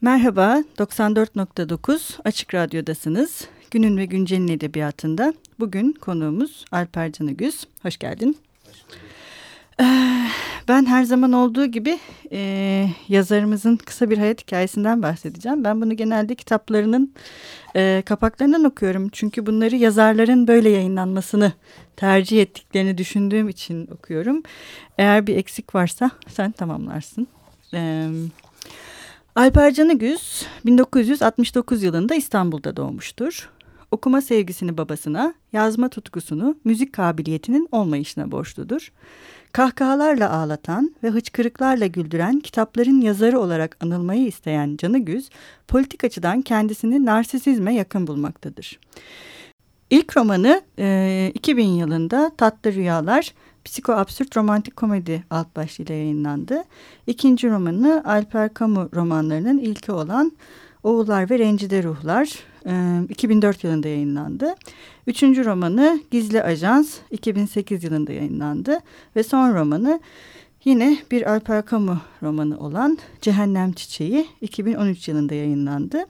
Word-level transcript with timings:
Merhaba, 0.00 0.64
94.9 0.78 2.18
Açık 2.24 2.54
Radyo'dasınız. 2.54 3.48
Günün 3.70 3.96
ve 3.96 4.04
Güncel'in 4.04 4.48
edebiyatında 4.48 5.34
bugün 5.60 5.92
konuğumuz 5.92 6.64
Alper 6.72 7.12
Canıgüz. 7.12 7.64
Hoş 7.82 7.98
geldin. 7.98 8.38
Ee, 9.80 9.84
ben 10.68 10.86
her 10.86 11.02
zaman 11.02 11.32
olduğu 11.32 11.66
gibi 11.66 11.98
e, 12.32 12.88
yazarımızın 13.08 13.76
kısa 13.76 14.10
bir 14.10 14.18
hayat 14.18 14.42
hikayesinden 14.42 15.02
bahsedeceğim. 15.02 15.64
Ben 15.64 15.80
bunu 15.80 15.96
genelde 15.96 16.34
kitaplarının 16.34 17.14
e, 17.76 18.02
kapaklarından 18.06 18.64
okuyorum. 18.64 19.08
Çünkü 19.12 19.46
bunları 19.46 19.76
yazarların 19.76 20.48
böyle 20.48 20.70
yayınlanmasını 20.70 21.52
tercih 21.96 22.42
ettiklerini 22.42 22.98
düşündüğüm 22.98 23.48
için 23.48 23.86
okuyorum. 23.86 24.42
Eğer 24.98 25.26
bir 25.26 25.36
eksik 25.36 25.74
varsa 25.74 26.10
sen 26.28 26.52
tamamlarsın. 26.52 27.26
Evet. 27.72 28.47
Alper 29.38 29.74
Canıgüz 29.74 30.46
1969 30.66 31.82
yılında 31.82 32.14
İstanbul'da 32.14 32.76
doğmuştur. 32.76 33.50
Okuma 33.90 34.20
sevgisini 34.20 34.78
babasına, 34.78 35.34
yazma 35.52 35.88
tutkusunu 35.88 36.56
müzik 36.64 36.92
kabiliyetinin 36.92 37.68
olmayışına 37.72 38.32
borçludur. 38.32 38.92
Kahkahalarla 39.52 40.30
ağlatan 40.30 40.94
ve 41.02 41.08
hıçkırıklarla 41.08 41.86
güldüren 41.86 42.40
kitapların 42.40 43.00
yazarı 43.00 43.40
olarak 43.40 43.76
anılmayı 43.80 44.26
isteyen 44.26 44.76
Canıgüz, 44.76 45.30
politik 45.68 46.04
açıdan 46.04 46.42
kendisini 46.42 47.06
narsisizme 47.06 47.74
yakın 47.74 48.06
bulmaktadır. 48.06 48.78
İlk 49.90 50.16
romanı 50.16 50.62
e, 50.78 51.30
2000 51.34 51.68
yılında 51.68 52.30
Tatlı 52.36 52.72
Rüyalar, 52.72 53.34
Psiko 53.68 53.92
Absürt 53.92 54.36
Romantik 54.36 54.76
Komedi 54.76 55.24
alt 55.30 55.56
başlığıyla 55.56 55.94
yayınlandı. 55.94 56.64
İkinci 57.06 57.50
romanı 57.50 58.02
Alper 58.06 58.54
Kamu 58.54 58.88
romanlarının 58.94 59.58
ilki 59.58 59.92
olan 59.92 60.32
Oğullar 60.82 61.30
ve 61.30 61.38
Rencide 61.38 61.82
Ruhlar 61.82 62.38
2004 63.08 63.64
yılında 63.64 63.88
yayınlandı. 63.88 64.54
Üçüncü 65.06 65.44
romanı 65.44 66.00
Gizli 66.10 66.42
Ajans 66.42 66.96
2008 67.10 67.84
yılında 67.84 68.12
yayınlandı. 68.12 68.78
Ve 69.16 69.22
son 69.22 69.54
romanı 69.54 70.00
yine 70.64 70.98
bir 71.10 71.30
Alper 71.30 71.64
Kamu 71.64 71.98
romanı 72.22 72.58
olan 72.58 72.98
Cehennem 73.20 73.72
Çiçeği 73.72 74.26
2013 74.40 75.08
yılında 75.08 75.34
yayınlandı. 75.34 76.04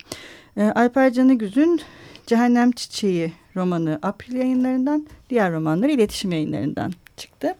Alper 0.56 1.12
Canıgüz'ün 1.12 1.80
Cehennem 2.26 2.72
Çiçeği 2.72 3.32
romanı 3.56 3.98
April 4.02 4.34
yayınlarından, 4.34 5.06
diğer 5.30 5.52
romanları 5.52 5.92
iletişim 5.92 6.32
yayınlarından 6.32 6.92
çıktı. 7.18 7.54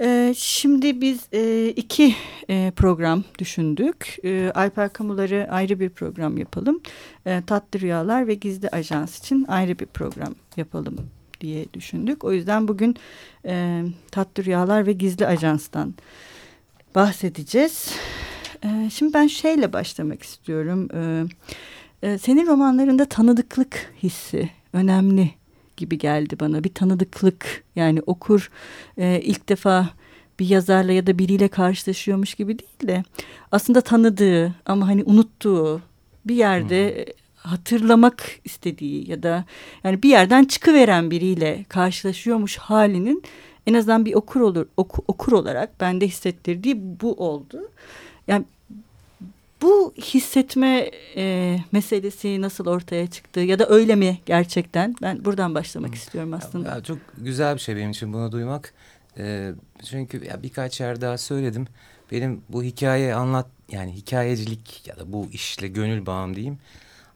Ee, 0.00 0.34
şimdi 0.36 1.00
biz 1.00 1.20
e, 1.32 1.68
iki 1.68 2.14
e, 2.50 2.72
program 2.76 3.24
düşündük. 3.38 4.16
E, 4.24 4.52
Alper 4.54 4.92
Kamuları 4.92 5.48
ayrı 5.50 5.80
bir 5.80 5.90
program 5.90 6.38
yapalım. 6.38 6.80
E, 7.26 7.42
Tatlı 7.46 7.80
Rüyalar 7.80 8.26
ve 8.26 8.34
Gizli 8.34 8.68
Ajans 8.68 9.18
için 9.18 9.44
ayrı 9.48 9.78
bir 9.78 9.86
program 9.86 10.34
yapalım 10.56 10.96
diye 11.40 11.66
düşündük. 11.74 12.24
O 12.24 12.32
yüzden 12.32 12.68
bugün 12.68 12.96
e, 13.44 13.84
Tatlı 14.10 14.44
Rüyalar 14.44 14.86
ve 14.86 14.92
Gizli 14.92 15.26
Ajans'tan 15.26 15.94
bahsedeceğiz. 16.94 17.94
E, 18.64 18.90
şimdi 18.90 19.14
ben 19.14 19.26
şeyle 19.26 19.72
başlamak 19.72 20.22
istiyorum. 20.22 20.88
E, 20.94 21.24
e, 22.02 22.18
senin 22.18 22.46
romanlarında 22.46 23.04
tanıdıklık 23.04 23.92
hissi 24.02 24.50
önemli 24.72 25.30
gibi 25.76 25.98
geldi 25.98 26.40
bana. 26.40 26.64
Bir 26.64 26.74
tanıdıklık 26.74 27.64
yani 27.76 28.02
okur 28.06 28.50
e, 28.98 29.20
ilk 29.20 29.48
defa 29.48 29.88
bir 30.40 30.48
yazarla 30.48 30.92
ya 30.92 31.06
da 31.06 31.18
biriyle 31.18 31.48
karşılaşıyormuş 31.48 32.34
gibi 32.34 32.58
değil 32.58 32.88
de 32.88 33.04
aslında 33.52 33.80
tanıdığı 33.80 34.54
ama 34.66 34.88
hani 34.88 35.04
unuttuğu 35.04 35.80
bir 36.24 36.34
yerde 36.34 36.94
hmm. 36.94 37.12
hatırlamak 37.36 38.22
istediği 38.44 39.10
ya 39.10 39.22
da 39.22 39.44
yani 39.84 40.02
bir 40.02 40.08
yerden 40.08 40.44
çıkıveren 40.44 41.10
biriyle 41.10 41.64
karşılaşıyormuş 41.68 42.56
halinin 42.56 43.22
en 43.66 43.74
azından 43.74 44.04
bir 44.04 44.14
okur 44.14 44.40
olur 44.40 44.66
oku, 44.76 45.04
okur 45.08 45.32
olarak 45.32 45.80
bende 45.80 46.06
hissettirdiği 46.06 47.00
bu 47.00 47.12
oldu. 47.12 47.70
Yani 48.28 48.44
bu 49.66 49.94
hissetme 49.98 50.90
e, 51.16 51.56
meselesi 51.72 52.40
nasıl 52.40 52.66
ortaya 52.66 53.06
çıktı 53.06 53.40
ya 53.40 53.58
da 53.58 53.68
öyle 53.68 53.94
mi 53.94 54.20
gerçekten? 54.26 54.96
Ben 55.02 55.24
buradan 55.24 55.54
başlamak 55.54 55.88
hmm. 55.88 55.94
istiyorum 55.94 56.32
aslında. 56.32 56.68
Ya, 56.68 56.82
çok 56.82 56.98
güzel 57.18 57.54
bir 57.54 57.60
şey 57.60 57.76
benim 57.76 57.90
için 57.90 58.12
bunu 58.12 58.32
duymak. 58.32 58.72
E, 59.18 59.52
çünkü 59.84 60.24
ya 60.24 60.42
birkaç 60.42 60.80
yer 60.80 61.00
daha 61.00 61.18
söyledim. 61.18 61.66
Benim 62.12 62.42
bu 62.48 62.62
hikaye 62.62 63.14
anlat 63.14 63.46
yani 63.70 63.92
hikayecilik 63.92 64.86
ya 64.86 64.96
da 64.96 65.12
bu 65.12 65.28
işle 65.32 65.68
gönül 65.68 66.06
bağım 66.06 66.36
diyeyim. 66.36 66.58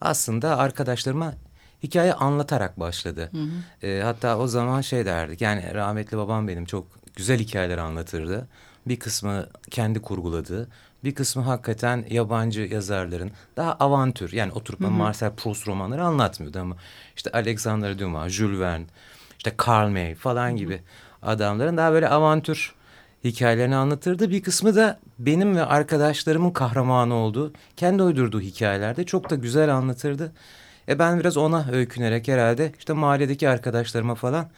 Aslında 0.01 0.59
arkadaşlarıma 0.59 1.35
hikaye 1.83 2.15
anlatarak 2.15 2.81
başladı. 2.81 3.31
Hı 3.33 3.43
hı. 3.43 3.87
E, 3.87 4.03
hatta 4.03 4.39
o 4.39 4.47
zaman 4.47 4.81
şey 4.81 5.07
derdik 5.07 5.41
yani 5.41 5.75
rahmetli 5.75 6.17
babam 6.17 6.49
benim 6.49 6.65
çok 6.65 6.87
güzel 7.17 7.39
hikayeler 7.39 7.79
anlatırdı. 7.79 8.49
Bir 8.87 8.99
kısmı 8.99 9.47
kendi 9.71 10.03
kurguladı. 10.03 10.69
Bir 11.05 11.15
kısmı 11.15 11.43
hakikaten 11.43 12.05
yabancı 12.11 12.61
yazarların 12.61 13.31
daha 13.57 13.73
avantür 13.73 14.33
yani 14.33 14.53
oturup 14.53 14.81
Marcel 14.81 15.33
Proust 15.35 15.69
romanları 15.69 16.05
anlatmıyordu 16.05 16.59
ama 16.59 16.77
işte 17.17 17.31
Alexander 17.33 17.99
Dumas, 17.99 18.33
Jules 18.33 18.61
Verne, 18.61 18.85
işte 19.39 19.53
Karl 19.57 19.89
May 19.89 20.15
falan 20.15 20.57
gibi 20.57 20.81
adamların 21.23 21.77
daha 21.77 21.93
böyle 21.93 22.09
avantür 22.09 22.75
hikayelerini 23.25 23.77
anlatırdı. 23.77 24.31
Bir 24.31 24.43
kısmı 24.43 24.77
da 24.77 24.99
benim 25.19 25.57
ve 25.57 25.65
arkadaşlarımın 25.65 26.51
kahramanı 26.51 27.15
olduğu, 27.15 27.53
kendi 27.77 28.03
uydurduğu 28.03 28.41
hikayelerde 28.41 29.05
çok 29.05 29.31
da 29.31 29.35
güzel 29.35 29.75
anlatırdı. 29.75 30.33
E 30.89 30.99
ben 30.99 31.21
biraz 31.21 31.37
ona 31.37 31.67
öykünerek 31.73 32.29
herhalde 32.29 32.73
işte 32.79 32.93
mahalledeki 32.93 33.49
arkadaşlarıma 33.49 34.15
falan 34.15 34.51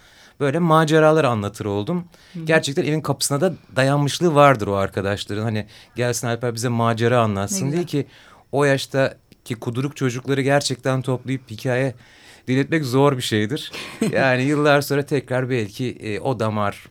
böyle 0.43 0.59
maceralar 0.59 1.25
anlatır 1.25 1.65
oldum. 1.65 2.05
Hı. 2.33 2.41
Gerçekten 2.45 2.85
evin 2.85 3.01
kapısına 3.01 3.41
da 3.41 3.55
dayanmışlığı 3.77 4.35
vardır 4.35 4.67
o 4.67 4.75
arkadaşların. 4.75 5.43
Hani 5.43 5.67
gelsin 5.97 6.27
Alper 6.27 6.55
bize 6.55 6.69
macera 6.69 7.21
anlatsın 7.21 7.73
diye 7.73 7.85
ki 7.85 8.07
o 8.53 8.65
yaşta 8.65 9.17
ki 9.45 9.55
kuduruk 9.55 9.97
çocukları 9.97 10.43
gerçekten 10.43 11.03
toplayıp 11.03 11.51
hikaye 11.51 11.95
dinletmek 12.49 12.85
zor 12.85 13.17
bir 13.17 13.23
şeydir. 13.23 13.73
Yani 14.13 14.43
yıllar 14.43 14.81
sonra 14.81 15.03
tekrar 15.03 15.51
belki 15.51 15.91
e, 15.91 16.21
o 16.21 16.41
damar 16.41 16.87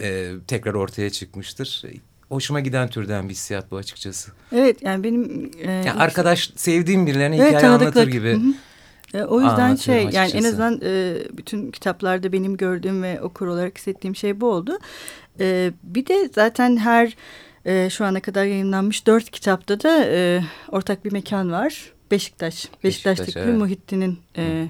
e, 0.00 0.32
tekrar 0.46 0.74
ortaya 0.74 1.10
çıkmıştır. 1.10 1.82
Hoşuma 2.28 2.60
giden 2.60 2.88
türden 2.88 3.28
bir 3.28 3.34
hissiyat 3.34 3.70
bu 3.70 3.76
açıkçası. 3.76 4.30
Evet 4.52 4.82
yani 4.82 5.04
benim... 5.04 5.50
E, 5.58 5.70
yani 5.70 5.92
arkadaş 5.92 6.52
sevdiğim 6.56 7.06
birilerine 7.06 7.36
evet, 7.36 7.48
hikaye 7.48 7.68
anlatır 7.68 8.06
gibi. 8.08 8.32
Hı 8.32 8.36
-hı. 8.36 8.54
E, 9.14 9.22
o 9.22 9.40
yüzden 9.40 9.76
şey 9.76 9.98
açıkçası. 9.98 10.36
yani 10.36 10.46
en 10.46 10.48
azından 10.48 10.80
e, 10.84 11.16
bütün 11.32 11.70
kitaplarda 11.70 12.32
benim 12.32 12.56
gördüğüm 12.56 13.02
ve 13.02 13.20
okur 13.20 13.46
olarak 13.46 13.78
hissettiğim 13.78 14.16
şey 14.16 14.40
bu 14.40 14.46
oldu. 14.46 14.78
E, 15.40 15.72
bir 15.82 16.06
de 16.06 16.30
zaten 16.34 16.76
her 16.76 17.16
e, 17.64 17.90
şu 17.90 18.04
ana 18.04 18.20
kadar 18.20 18.44
yayınlanmış 18.44 19.06
dört 19.06 19.30
kitapta 19.30 19.82
da 19.82 20.04
e, 20.04 20.42
ortak 20.68 21.04
bir 21.04 21.12
mekan 21.12 21.52
var. 21.52 21.92
Beşiktaş. 22.10 22.68
Beşiktaş'taki 22.84 23.26
Beşiktaş, 23.26 23.46
evet. 23.46 23.58
Muhittin'in 23.58 24.18
e, 24.36 24.68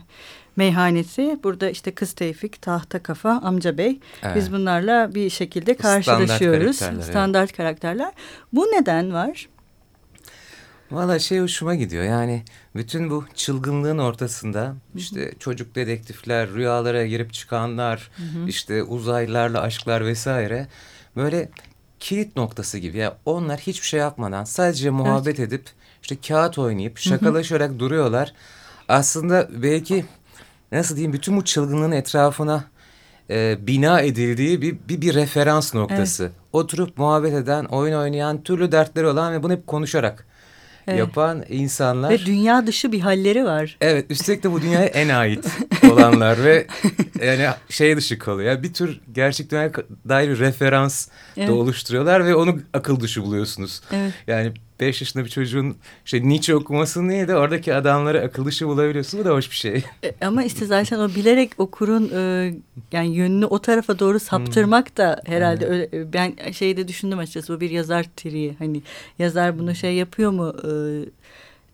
meyhanesi. 0.57 1.39
Burada 1.43 1.71
işte 1.71 1.95
Kız 1.95 2.13
Tevfik, 2.13 2.63
Tahta 2.63 3.03
Kafa, 3.03 3.31
Amca 3.31 3.79
Bey. 3.79 4.01
Evet. 4.23 4.37
Biz 4.37 4.53
bunlarla 4.53 5.15
bir 5.15 5.31
şekilde 5.31 5.77
karşılaşıyoruz. 5.77 6.77
Standart 6.77 6.97
karakterler. 6.97 7.13
Standart 7.13 7.49
evet. 7.51 7.57
karakterler. 7.57 8.13
Bu 8.53 8.63
neden 8.63 9.13
var? 9.13 9.49
Valla 10.91 11.19
şey 11.19 11.41
hoşuma 11.41 11.75
gidiyor 11.75 12.05
yani 12.05 12.43
bütün 12.77 13.11
bu 13.11 13.25
çılgınlığın 13.35 13.99
ortasında 13.99 14.75
işte 14.95 15.35
çocuk 15.39 15.75
dedektifler, 15.75 16.51
rüyalara 16.51 17.07
girip 17.07 17.33
çıkanlar, 17.33 18.11
hı 18.17 18.23
hı. 18.23 18.49
işte 18.49 18.83
uzaylılarla 18.83 19.61
aşklar 19.61 20.07
vesaire 20.07 20.67
böyle 21.17 21.51
kilit 22.01 22.37
noktası 22.37 22.79
gibi. 22.79 22.99
ya 22.99 23.17
onlar 23.25 23.61
hiçbir 23.61 23.87
şey 23.87 24.01
yapmadan 24.01 24.45
sadece 24.45 24.91
muhabbet 24.91 25.41
evet. 25.41 25.49
edip 25.49 25.65
işte 26.03 26.17
kağıt 26.29 26.59
oynayıp 26.59 26.99
şakalaşarak 26.99 27.71
hı 27.71 27.75
hı. 27.75 27.79
duruyorlar. 27.79 28.33
Aslında 28.89 29.49
belki 29.63 30.05
nasıl 30.73 30.97
diyeyim 30.97 31.13
bütün 31.13 31.37
bu 31.37 31.45
çılgınlığın 31.45 31.93
etrafına 31.93 32.65
e, 33.31 33.67
bina 33.67 34.01
edildiği 34.01 34.63
bir, 34.63 34.79
bir, 34.89 35.01
bir 35.01 35.15
referans 35.15 35.75
noktası. 35.75 36.23
Evet. 36.23 36.33
Oturup 36.53 36.99
muhabbet 36.99 37.35
eden, 37.35 37.65
oyun 37.65 37.95
oynayan, 37.99 38.43
türlü 38.43 38.73
dertleri 38.73 39.07
olan 39.07 39.33
ve 39.33 39.43
bunu 39.43 39.53
hep 39.53 39.67
konuşarak 39.67 40.27
evet. 40.87 40.99
yapan 40.99 41.45
insanlar. 41.49 42.11
Ve 42.11 42.27
dünya 42.27 42.67
dışı 42.67 42.93
bir 42.93 43.01
halleri 43.01 43.45
var. 43.45 43.77
Evet 43.81 44.07
üstelik 44.11 44.43
de 44.43 44.53
bu 44.53 44.63
dünyaya 44.63 44.87
en 44.87 45.09
ait 45.09 45.47
olanlar 45.91 46.45
ve 46.45 46.67
yani 47.23 47.49
şey 47.69 47.97
dışı 47.97 48.19
kalıyor. 48.19 48.63
Bir 48.63 48.73
tür 48.73 49.01
gerçek 49.13 49.51
dünyaya 49.51 49.73
dair 50.09 50.29
bir 50.29 50.39
referans 50.39 51.09
evet. 51.37 51.49
da 51.49 51.53
oluşturuyorlar 51.53 52.27
ve 52.27 52.35
onu 52.35 52.59
akıl 52.75 53.01
dışı 53.01 53.23
buluyorsunuz. 53.23 53.83
Evet. 53.93 54.13
Yani 54.27 54.53
beş 54.81 55.01
yaşında 55.01 55.25
bir 55.25 55.31
çocuğun 55.31 55.77
işte 56.05 56.29
Nietzsche 56.29 56.55
okuması 56.55 57.09
neydi? 57.09 57.35
Oradaki 57.35 57.75
adamları 57.75 58.23
akıl 58.23 58.45
dışı 58.45 58.69
bulabiliyorsun. 58.69 59.21
Bu 59.21 59.25
da 59.25 59.31
hoş 59.31 59.51
bir 59.51 59.57
şey. 59.57 59.85
E, 60.05 60.15
ama 60.21 60.45
işte 60.45 60.67
zaten 60.67 60.99
o 60.99 61.09
bilerek 61.09 61.51
okurun 61.59 62.11
e, 62.15 62.53
yani 62.93 63.15
yönünü 63.15 63.47
o 63.47 63.59
tarafa 63.59 63.99
doğru 63.99 64.21
saptırmak 64.21 64.97
da 64.97 65.21
herhalde 65.27 65.67
evet. 65.67 65.95
öyle, 65.95 66.13
ben 66.13 66.53
şeyde 66.53 66.89
düşündüm 66.89 67.19
açıkçası 67.19 67.57
bu 67.57 67.61
bir 67.61 67.71
yazar 67.71 68.07
triği. 68.17 68.55
Hani 68.59 68.83
yazar 69.19 69.59
bunu 69.59 69.75
şey 69.75 69.95
yapıyor 69.95 70.31
mu 70.31 70.55
e, 70.65 70.71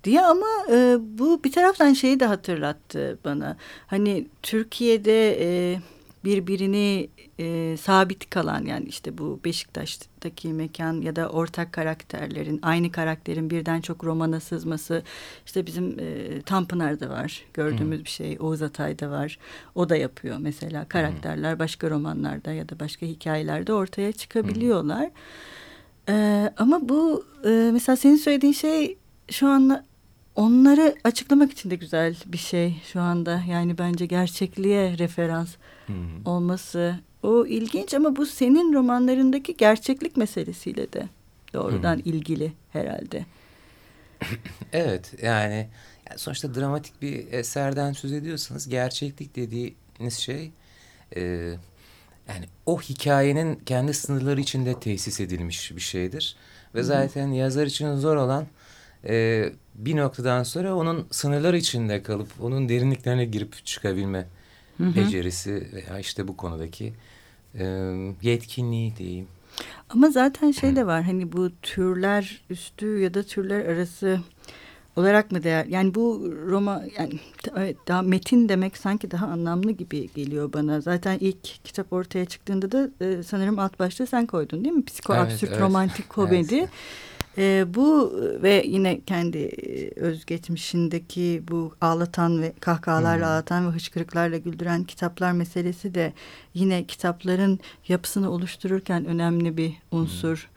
diye 0.05 0.21
ama 0.21 0.47
e, 0.73 0.97
bu 1.19 1.45
bir 1.45 1.53
taraftan 1.53 1.93
şeyi 1.93 2.21
de 2.21 2.27
hatırlattı 2.27 3.19
bana. 3.25 3.57
Hani 3.87 4.27
Türkiye'de 4.43 5.39
e, 5.41 5.79
birbirini 6.27 7.09
e, 7.39 7.77
sabit 7.77 8.31
kalan 8.31 8.65
yani 8.65 8.85
işte 8.89 9.19
bu 9.19 9.41
Beşiktaş'taki 9.45 10.53
mekan 10.53 11.01
ya 11.01 11.17
da 11.17 11.29
ortak 11.29 11.73
karakterlerin 11.73 12.59
aynı 12.63 12.93
karakterin 12.93 13.51
birden 13.51 13.81
çok 13.81 14.05
romana 14.05 14.41
sızması 14.41 15.03
işte 15.47 15.67
bizim 15.67 15.99
e, 15.99 16.43
Tanpınar'da 16.43 17.09
var 17.09 17.45
gördüğümüz 17.55 17.99
hmm. 17.99 18.05
bir 18.05 18.11
şey 18.11 18.37
Oğuz 18.41 18.63
Atay'da 18.63 19.11
var 19.11 19.39
o 19.75 19.89
da 19.89 19.97
yapıyor 19.97 20.37
mesela 20.41 20.85
karakterler 20.85 21.53
hmm. 21.53 21.59
başka 21.59 21.91
romanlarda 21.91 22.53
ya 22.53 22.69
da 22.69 22.81
başka 22.81 23.07
hikayelerde 23.07 23.73
ortaya 23.73 24.13
çıkabiliyorlar. 24.13 25.05
Hmm. 25.05 26.15
E, 26.15 26.53
ama 26.57 26.89
bu 26.89 27.25
e, 27.45 27.71
mesela 27.73 27.97
senin 27.97 28.17
söylediğin 28.17 28.53
şey 28.53 28.99
şu 29.31 29.49
an 29.49 29.85
onları 30.37 30.95
açıklamak 31.05 31.53
için 31.53 31.71
de 31.71 31.77
güzel 31.77 32.17
bir 32.27 32.39
şey 32.39 32.81
şu 32.93 33.01
anda. 33.01 33.43
Yani 33.49 33.79
bence 33.79 34.07
gerçekliğe 34.07 34.99
referans 34.99 35.55
hı 35.87 35.93
olması 36.25 37.01
o 37.23 37.47
ilginç 37.47 37.95
ama 37.95 38.17
bu 38.17 38.27
senin 38.27 38.73
romanlarındaki 38.73 39.57
gerçeklik 39.57 40.17
meselesiyle 40.17 40.93
de 40.93 41.09
doğrudan 41.55 41.97
hı 41.97 42.01
ilgili 42.01 42.53
herhalde. 42.73 43.27
evet 44.73 45.15
yani, 45.23 45.69
sonuçta 46.17 46.55
dramatik 46.55 47.03
bir 47.03 47.33
eserden 47.33 47.93
söz 47.93 48.13
ediyorsanız 48.13 48.69
gerçeklik 48.69 49.37
dediğiniz 49.37 50.15
şey 50.19 50.51
e, 51.17 51.23
yani 52.29 52.47
o 52.67 52.81
hikayenin 52.81 53.55
kendi 53.55 53.95
sınırları 53.95 54.41
içinde 54.41 54.81
tesis 54.81 55.21
edilmiş 55.21 55.77
bir 55.77 55.81
şeydir. 55.81 56.37
Ve 56.75 56.83
zaten 56.83 57.29
yazar 57.29 57.67
için 57.67 57.95
zor 57.95 58.17
olan 58.17 58.47
e, 59.09 59.53
bir 59.79 59.97
noktadan 59.97 60.43
sonra 60.43 60.75
onun 60.75 61.07
sınırlar 61.11 61.55
içinde 61.55 62.03
kalıp 62.03 62.29
onun 62.43 62.69
derinliklerine 62.69 63.25
girip 63.25 63.67
çıkabilme 63.67 64.27
hı 64.79 64.85
hı. 64.85 64.97
becerisi 64.97 65.69
veya 65.73 65.99
işte 65.99 66.29
bu 66.29 66.37
konudaki 66.37 66.95
e, 67.59 67.65
yetkinliği 68.23 68.97
diyeyim. 68.97 69.27
Ama 69.91 70.11
zaten 70.11 70.51
şey 70.51 70.77
de 70.77 70.87
var 70.87 71.03
hani 71.03 71.33
bu 71.33 71.51
türler 71.63 72.41
üstü 72.51 72.99
ya 72.99 73.15
da 73.15 73.23
türler 73.23 73.65
arası 73.65 74.21
olarak 74.97 75.33
mı 75.33 75.43
değer? 75.43 75.67
Yani 75.67 75.95
bu 75.95 76.33
Roma 76.47 76.83
yani 76.99 77.21
daha 77.89 78.03
metin 78.03 78.49
demek 78.49 78.77
sanki 78.77 79.11
daha 79.11 79.27
anlamlı 79.27 79.73
gibi 79.73 80.09
geliyor 80.15 80.53
bana. 80.53 80.81
Zaten 80.81 81.19
ilk 81.21 81.43
kitap 81.43 81.93
ortaya 81.93 82.25
çıktığında 82.25 82.73
da 82.73 82.91
e, 83.05 83.23
sanırım 83.23 83.59
alt 83.59 83.79
başta 83.79 84.07
sen 84.07 84.27
koydun 84.27 84.65
değil 84.65 84.75
mi? 84.75 84.85
Psiko 84.85 85.15
evet, 85.15 85.45
evet. 85.49 85.61
romantik 85.61 86.09
komedi. 86.09 86.55
evet. 86.55 86.69
E, 87.39 87.65
bu 87.75 88.13
ve 88.43 88.63
yine 88.67 89.01
kendi 89.01 89.39
e, 89.39 90.01
özgeçmişindeki 90.01 91.43
bu 91.49 91.75
ağlatan 91.81 92.43
ve 92.43 92.53
kahkahalarla 92.61 93.27
hmm. 93.27 93.33
ağlatan 93.33 93.69
ve 93.69 93.75
hıçkırıklarla 93.75 94.37
güldüren 94.37 94.85
kitaplar 94.85 95.33
meselesi 95.33 95.95
de 95.95 96.13
yine 96.55 96.85
kitapların 96.85 97.61
yapısını 97.89 98.31
oluştururken 98.31 99.05
önemli 99.05 99.57
bir 99.57 99.73
unsur. 99.91 100.37
Hmm. 100.37 100.57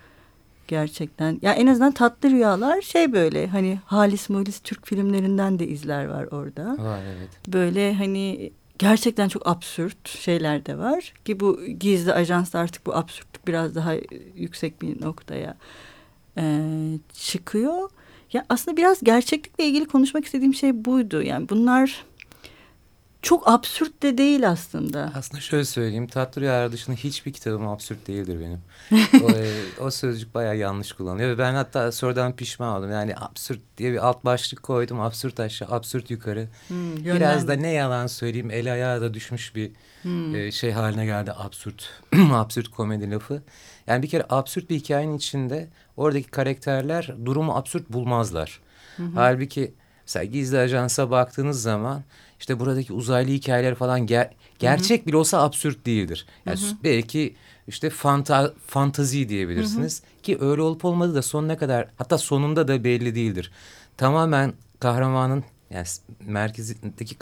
Gerçekten. 0.68 1.40
Ya 1.42 1.54
en 1.54 1.68
azından 1.68 1.92
tatlı 1.92 2.30
rüyalar 2.30 2.82
şey 2.82 3.14
böyle 3.14 3.48
hani 3.48 3.80
Halis 3.86 4.30
Mulis 4.30 4.60
Türk 4.60 4.88
filmlerinden 4.88 5.60
de 5.60 5.68
izler 5.68 6.06
var 6.06 6.24
orada. 6.32 6.78
Var 6.80 7.00
evet. 7.18 7.30
Böyle 7.48 7.94
hani 7.94 8.52
gerçekten 8.80 9.28
çok 9.28 9.48
absürt 9.48 10.10
şeyler 10.10 10.66
de 10.66 10.78
var 10.78 11.14
ki 11.26 11.40
bu 11.40 11.66
gizli 11.66 12.14
ajans 12.14 12.56
artık 12.56 12.86
bu 12.86 12.96
absürtlük 12.96 13.48
biraz 13.48 13.76
daha 13.76 13.94
yüksek 14.36 14.82
bir 14.82 15.02
noktaya 15.02 15.58
e, 16.38 16.64
çıkıyor. 17.14 17.90
Ya 18.34 18.46
aslında 18.50 18.78
biraz 18.78 19.04
gerçeklikle 19.04 19.66
ilgili 19.66 19.86
konuşmak 19.86 20.26
istediğim 20.26 20.54
şey 20.54 20.86
buydu. 20.86 21.22
Yani 21.22 21.50
bunlar 21.50 22.06
çok 23.22 23.48
absürt 23.50 24.04
de 24.04 24.18
değil 24.18 24.50
aslında. 24.50 25.12
Aslında 25.16 25.42
şöyle 25.42 25.66
söyleyeyim. 25.66 26.08
Tatlı 26.08 26.42
Rüyalar 26.42 26.72
dışında 26.72 26.96
hiçbir 26.96 27.34
kitabım 27.34 27.68
absürt 27.68 28.08
değildir 28.08 28.40
benim. 28.40 28.62
o, 29.24 29.32
e, 29.32 29.52
o 29.80 29.92
sözcük 29.92 30.36
bayağı 30.36 30.58
yanlış 30.58 30.92
kullanılıyor. 30.92 31.30
Ve 31.30 31.38
ben 31.38 31.54
hatta 31.54 31.92
sonradan 31.92 32.36
pişman 32.36 32.78
oldum. 32.78 32.92
Yani 32.92 33.16
absürt 33.18 33.60
diye 33.78 33.92
bir 33.92 34.08
alt 34.08 34.26
başlık 34.26 34.64
koydum. 34.64 35.00
Absürt 35.02 35.40
aşağı, 35.40 35.70
absürt 35.72 36.12
yukarı. 36.12 36.48
Hmm, 36.68 36.98
Biraz 37.06 37.48
da 37.48 37.54
ne 37.54 37.72
yalan 37.72 38.08
söyleyeyim. 38.08 38.52
El 38.52 38.74
ayağa 38.74 39.02
da 39.02 39.14
düşmüş 39.14 39.56
bir 39.56 39.72
hmm. 40.02 40.36
e, 40.36 40.52
şey 40.52 40.72
haline 40.72 41.06
geldi. 41.06 41.32
Absürt, 41.32 41.90
absürt 42.32 42.68
komedi 42.68 43.12
lafı. 43.12 43.42
Yani 43.88 44.04
bir 44.04 44.10
kere 44.10 44.26
absürt 44.30 44.70
bir 44.70 44.76
hikayenin 44.76 45.18
içinde 45.18 45.68
oradaki 45.98 46.32
karakterler 46.32 47.16
durumu 47.26 47.56
absürt 47.56 47.90
bulmazlar. 47.90 48.60
Hı 48.98 49.04
hı. 49.04 49.12
Halbuki 49.16 49.74
mesela 50.02 50.24
gizli 50.26 50.58
ajansa 50.60 51.12
baktığınız 51.12 51.62
zaman 51.62 52.04
işte 52.40 52.60
buradaki 52.60 52.94
uzaylı 52.94 53.32
hikayeler 53.32 53.76
falan 53.76 54.06
ger 54.06 54.30
gerçek 54.60 55.00
hı 55.00 55.04
hı. 55.04 55.08
bile 55.08 55.18
olsa 55.18 55.42
absürt 55.42 55.86
değildir. 55.86 56.26
Yani 56.46 56.60
hı 56.60 56.66
hı. 56.66 56.76
belki 56.84 57.36
işte 57.68 57.90
fanta 57.90 58.54
fantazi 58.68 59.30
diyebilirsiniz 59.30 60.02
hı 60.02 60.06
hı. 60.18 60.22
ki 60.22 60.38
öyle 60.42 60.62
olup 60.62 60.86
olmadığı 60.86 61.16
da 61.16 61.22
sonuna 61.22 61.58
kadar 61.58 61.88
hatta 61.98 62.18
sonunda 62.18 62.68
da 62.68 62.84
belli 62.84 63.16
değildir. 63.16 63.52
Tamamen 63.98 64.54
kahramanın 64.80 65.44
yani 65.70 65.88
merkezindeki 66.20 67.16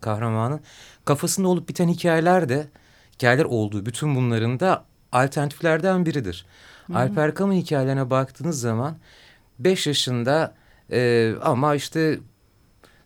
kahramanın 0.00 0.60
kafasında 1.04 1.48
olup 1.48 1.68
biten 1.68 1.88
hikayeler 1.88 2.48
de 2.48 2.66
hikayeler 3.14 3.44
olduğu 3.44 3.86
bütün 3.86 4.14
bunların 4.14 4.60
da 4.60 4.84
alternatiflerden 5.12 6.06
biridir. 6.06 6.46
Hı 6.86 6.92
-hı. 6.92 6.96
Alper 6.96 7.34
Camus 7.34 7.56
hikayelerine 7.56 8.10
baktığınız 8.10 8.60
zaman 8.60 8.96
beş 9.58 9.86
yaşında 9.86 10.54
e, 10.92 11.32
ama 11.42 11.74
işte 11.74 12.18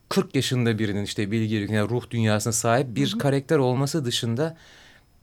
40 0.08 0.34
yaşında 0.34 0.78
birinin 0.78 1.04
işte 1.04 1.30
bilgi 1.30 1.54
yani 1.54 1.88
ruh 1.88 2.10
dünyasına 2.10 2.52
sahip 2.52 2.96
bir 2.96 3.12
Hı 3.12 3.16
-hı. 3.16 3.18
karakter 3.18 3.58
olması 3.58 4.04
dışında 4.04 4.56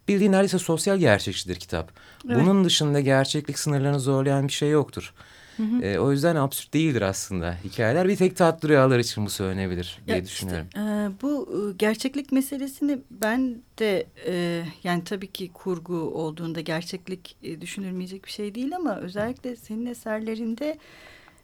bildiğin 0.07 0.31
neredeyse 0.31 0.59
sosyal 0.59 0.97
gerçekçidir 0.97 1.56
kitap. 1.56 1.91
Evet. 2.27 2.38
Bunun 2.41 2.65
dışında 2.65 3.00
gerçeklik 3.00 3.59
sınırlarını 3.59 4.00
zorlayan 4.00 4.47
bir 4.47 4.53
şey 4.53 4.69
yoktur. 4.69 5.13
Hı 5.57 5.63
hı. 5.63 5.81
E, 5.81 6.00
o 6.00 6.12
yüzden 6.12 6.35
absürt 6.35 6.74
değildir 6.74 7.01
aslında 7.01 7.57
hikayeler. 7.63 8.07
Bir 8.07 8.15
tek 8.15 8.35
tatlı 8.35 8.69
rüyalar 8.69 9.00
için 9.00 9.25
bu 9.25 9.30
söylenebilir 9.30 10.00
diye 10.07 10.18
ya 10.18 10.24
düşünüyorum. 10.24 10.68
Işte, 10.68 10.80
e, 10.80 11.09
bu 11.21 11.50
e, 11.51 11.74
gerçeklik 11.77 12.31
meselesini 12.31 13.00
ben 13.12 13.62
de 13.80 14.07
e, 14.27 14.63
yani 14.83 15.03
tabii 15.03 15.31
ki 15.31 15.51
kurgu 15.53 15.95
olduğunda 15.95 16.62
gerçeklik 16.62 17.35
e, 17.44 17.62
düşünülmeyecek 17.62 18.25
bir 18.25 18.31
şey 18.31 18.56
değil 18.56 18.75
ama 18.75 18.97
özellikle 18.97 19.56
senin 19.56 19.85
eserlerinde 19.85 20.77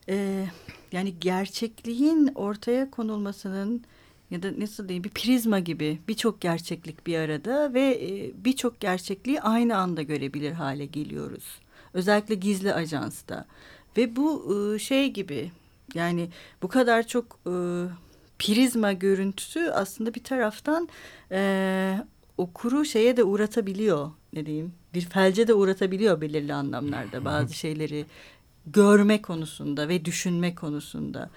e, 0.09 0.45
yani 0.91 1.13
gerçekliğin 1.19 2.31
ortaya 2.35 2.91
konulmasının 2.91 3.83
ya 4.31 4.43
da 4.43 4.59
nasıl 4.59 4.87
diyeyim 4.87 5.03
bir 5.03 5.09
prizma 5.09 5.59
gibi 5.59 5.99
birçok 6.07 6.41
gerçeklik 6.41 7.07
bir 7.07 7.17
arada 7.17 7.73
ve 7.73 7.99
e, 8.01 8.31
birçok 8.45 8.79
gerçekliği 8.79 9.41
aynı 9.41 9.77
anda 9.77 10.01
görebilir 10.01 10.51
hale 10.51 10.85
geliyoruz. 10.85 11.43
Özellikle 11.93 12.35
gizli 12.35 12.73
ajansta. 12.73 13.45
Ve 13.97 14.15
bu 14.15 14.55
e, 14.75 14.79
şey 14.79 15.13
gibi 15.13 15.51
yani 15.93 16.29
bu 16.61 16.67
kadar 16.67 17.07
çok 17.07 17.39
e, 17.47 17.53
prizma 18.39 18.93
görüntüsü 18.93 19.59
aslında 19.59 20.13
bir 20.13 20.23
taraftan 20.23 20.89
e, 21.31 21.99
okuru 22.37 22.85
şeye 22.85 23.17
de 23.17 23.23
uğratabiliyor 23.23 24.11
ne 24.33 24.45
diyeyim 24.45 24.73
bir 24.93 25.01
felce 25.01 25.47
de 25.47 25.53
uğratabiliyor 25.53 26.21
belirli 26.21 26.53
anlamlarda 26.53 27.25
bazı 27.25 27.53
şeyleri 27.53 28.05
görme 28.73 29.21
konusunda 29.21 29.87
ve 29.87 30.05
düşünme 30.05 30.55
konusunda. 30.55 31.29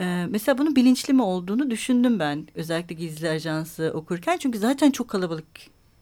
Ee, 0.00 0.26
mesela 0.30 0.58
bunun 0.58 0.76
bilinçli 0.76 1.14
mi 1.14 1.22
olduğunu 1.22 1.70
düşündüm 1.70 2.18
ben 2.18 2.48
özellikle 2.54 2.94
gizli 2.94 3.28
ajansı 3.28 3.92
okurken 3.94 4.38
çünkü 4.38 4.58
zaten 4.58 4.90
çok 4.90 5.08
kalabalık 5.08 5.46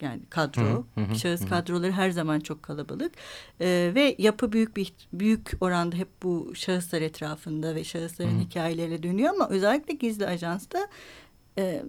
yani 0.00 0.21
kadro, 0.30 0.85
hı 0.94 1.00
hı, 1.00 1.14
şahıs 1.18 1.44
hı. 1.44 1.49
kadroları 1.49 1.92
her 1.92 2.11
zaman 2.11 2.40
çok 2.40 2.62
kalabalık 2.62 3.12
ee, 3.61 3.92
ve 3.94 4.14
yapı 4.18 4.52
büyük 4.52 4.76
bir 4.76 4.92
büyük 5.12 5.50
oranda 5.61 5.97
hep 5.97 6.09
bu 6.23 6.52
şahıslar 6.54 7.02
etrafında 7.02 7.75
ve 7.75 7.85
şahısların 7.85 8.38
hı. 8.38 8.42
hikayeleriyle 8.42 9.02
dönüyor 9.02 9.35
ama 9.35 9.49
özellikle 9.49 9.94
gizli 9.94 10.26
ajansta 10.26 10.88
e, 11.59 11.83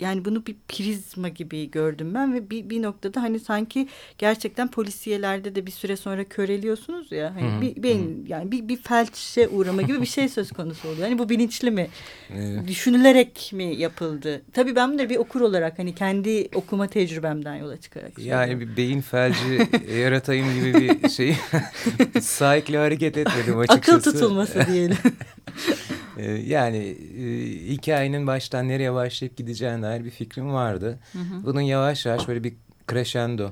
yani 0.00 0.24
bunu 0.24 0.46
bir 0.46 0.56
prizma 0.68 1.28
gibi 1.28 1.70
gördüm 1.70 2.14
ben 2.14 2.34
ve 2.34 2.50
bir, 2.50 2.70
bir 2.70 2.82
noktada 2.82 3.22
hani 3.22 3.40
sanki 3.40 3.88
gerçekten 4.18 4.68
polisiyelerde 4.68 5.54
de 5.54 5.66
bir 5.66 5.70
süre 5.70 5.96
sonra 5.96 6.24
köreliyorsunuz 6.24 7.12
ya 7.12 7.34
hani 7.34 7.50
Hı 7.50 7.56
-hı. 7.56 7.60
bir 7.60 7.82
beyin 7.82 8.26
yani 8.28 8.52
bir, 8.52 8.68
bir 8.68 8.76
felçe 8.76 9.48
uğrama 9.48 9.82
gibi 9.82 10.00
bir 10.00 10.06
şey 10.06 10.28
söz 10.28 10.52
konusu 10.52 10.88
oluyor. 10.88 11.08
Hani 11.08 11.18
bu 11.18 11.28
bilinçli 11.28 11.70
mi? 11.70 11.88
Evet. 12.30 12.68
Düşünülerek 12.68 13.50
mi 13.52 13.76
yapıldı? 13.76 14.42
Tabii 14.52 14.76
ben 14.76 14.98
de 14.98 15.10
bir 15.10 15.16
okur 15.16 15.40
olarak 15.40 15.78
hani 15.78 15.94
kendi 15.94 16.48
okuma 16.54 16.86
tecrübemden 16.86 17.54
yola 17.54 17.76
çıkarak. 17.76 18.18
Yani 18.18 18.60
bir 18.60 18.76
beyin 18.76 19.00
felci 19.00 19.68
yaratayım 19.98 20.54
gibi 20.54 21.02
bir 21.02 21.08
şey 21.08 21.36
sahikle 22.20 22.78
hareket 22.78 23.16
etmedim 23.16 23.58
açıkçası. 23.58 23.96
Akıl 23.96 24.12
tutulması 24.12 24.66
diyelim. 24.72 24.96
Ee, 26.16 26.30
yani 26.30 26.76
e, 26.76 27.24
hikayenin 27.68 28.26
baştan 28.26 28.68
nereye 28.68 28.94
başlayıp 28.94 29.36
gideceğine 29.36 29.82
dair 29.82 30.04
bir 30.04 30.10
fikrim 30.10 30.52
vardı. 30.52 30.98
Hı 31.12 31.18
hı. 31.18 31.44
Bunun 31.44 31.60
yavaş 31.60 32.06
yavaş 32.06 32.28
böyle 32.28 32.44
bir 32.44 32.54
crescendo 32.90 33.50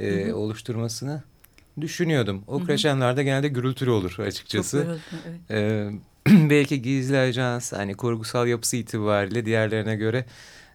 e, 0.00 0.10
hı 0.10 0.30
hı. 0.30 0.36
oluşturmasını 0.36 1.22
düşünüyordum. 1.80 2.44
O 2.46 2.66
crescendo'larda 2.66 3.22
genelde 3.22 3.48
gürültülü 3.48 3.90
olur 3.90 4.18
açıkçası. 4.18 4.98
Çok 5.10 5.20
evet. 5.26 5.40
Ee, 5.50 5.90
belki 6.50 6.82
gizli 6.82 7.18
ajans 7.18 7.72
hani 7.72 7.94
kurgusal 7.94 8.46
yapısı 8.46 8.76
itibariyle 8.76 9.46
diğerlerine 9.46 9.96
göre 9.96 10.24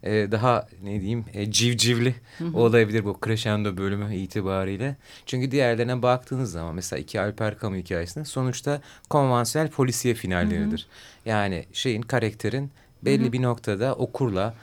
e, 0.03 0.27
daha 0.31 0.67
ne 0.83 0.99
diyeyim 0.99 1.25
e, 1.33 1.51
civcivli 1.51 2.15
olabilir 2.53 3.05
bu 3.05 3.19
crescendo 3.25 3.77
bölümü 3.77 4.15
itibariyle. 4.15 4.95
Çünkü 5.25 5.51
diğerlerine 5.51 6.01
baktığınız 6.01 6.51
zaman 6.51 6.75
mesela 6.75 6.99
iki 6.99 7.21
Alper 7.21 7.55
Camus 7.61 7.77
hikayesinde 7.77 8.25
sonuçta 8.25 8.81
konvansiyonel 9.09 9.71
polisiye 9.71 10.13
finalleridir. 10.13 10.87
Hı 11.23 11.29
hı. 11.29 11.29
Yani 11.29 11.65
şeyin 11.73 12.01
karakterin 12.01 12.71
belli 13.05 13.23
hı 13.23 13.27
hı. 13.27 13.33
bir 13.33 13.41
noktada 13.41 13.95
okurla 13.95 14.53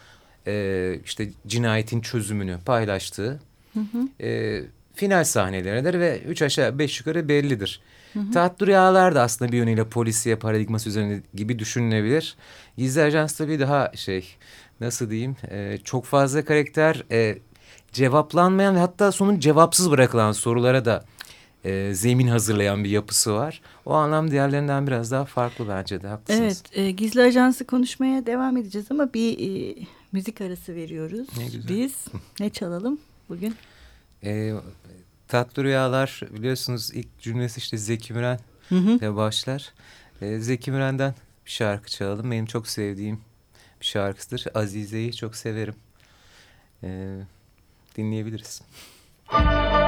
e, 0.47 0.95
işte 1.05 1.29
cinayetin 1.47 2.01
çözümünü 2.01 2.59
paylaştığı 2.65 3.41
hı 3.75 3.81
hı. 3.81 4.25
E, 4.27 4.63
final 4.95 5.25
sahneleridir 5.25 6.01
ve 6.01 6.21
üç 6.21 6.43
aşağı 6.43 6.79
beş 6.79 7.01
yukarı 7.01 7.29
bellidir. 7.29 7.81
Hı 8.13 8.19
hı. 8.21 8.31
Taht 8.33 8.63
Rüyalar 8.63 9.15
da 9.15 9.23
aslında 9.23 9.53
bir 9.53 9.57
yönüyle 9.57 9.85
polisiye 9.85 10.37
paradigması 10.37 10.89
üzerine 10.89 11.21
gibi 11.35 11.59
düşünülebilir. 11.59 12.37
Gizli 12.77 13.03
Ajans 13.03 13.37
tabii 13.37 13.61
daha 13.61 13.93
şey 13.95 14.37
nasıl 14.81 15.11
diyeyim 15.11 15.37
e, 15.51 15.79
çok 15.85 16.05
fazla 16.05 16.45
karakter 16.45 17.05
e, 17.11 17.39
cevaplanmayan 17.93 18.75
ve 18.75 18.79
hatta 18.79 19.13
sonun 19.13 19.39
cevapsız 19.39 19.91
bırakılan 19.91 20.33
sorulara 20.33 20.85
da 20.85 21.05
e, 21.65 21.95
zemin 21.95 22.29
hazırlayan 22.29 22.85
bir 22.85 22.91
yapısı 22.91 23.35
var. 23.35 23.61
O 23.87 23.93
anlam 23.93 24.31
diğerlerinden 24.31 24.87
biraz 24.87 25.11
daha 25.11 25.25
farklı 25.25 25.69
bence 25.69 26.03
de 26.03 26.09
haklısınız. 26.09 26.63
Evet 26.73 26.79
e, 26.79 26.91
Gizli 26.91 27.23
Ajansı 27.23 27.67
konuşmaya 27.67 28.27
devam 28.27 28.57
edeceğiz 28.57 28.87
ama 28.91 29.15
bir 29.15 29.39
e, 29.39 29.75
müzik 30.13 30.41
arası 30.41 30.75
veriyoruz. 30.75 31.29
Ne 31.39 31.45
güzel. 31.45 31.69
Biz 31.69 32.05
ne 32.41 32.51
çalalım 32.51 32.99
bugün? 33.29 33.55
E, 34.25 34.53
Tatlı 35.29 35.65
Rüyalar 35.65 36.23
biliyorsunuz 36.31 36.91
ilk 36.95 37.19
cümlesi 37.19 37.59
işte 37.59 37.77
Zeki 37.77 38.13
Müren 38.13 38.39
ile 38.71 39.17
başlar. 39.17 39.73
E, 40.21 40.39
Zeki 40.39 40.71
Müren'den 40.71 41.15
bir 41.47 41.51
şarkı 41.51 41.91
çalalım. 41.91 42.31
Benim 42.31 42.47
çok 42.47 42.69
sevdiğim 42.69 43.21
bir 43.81 43.87
şarkısıdır. 43.87 44.47
Azize'yi 44.55 45.17
çok 45.17 45.37
severim. 45.37 45.75
Ee, 46.83 47.19
dinleyebiliriz. 47.97 48.63
Müzik 49.33 49.88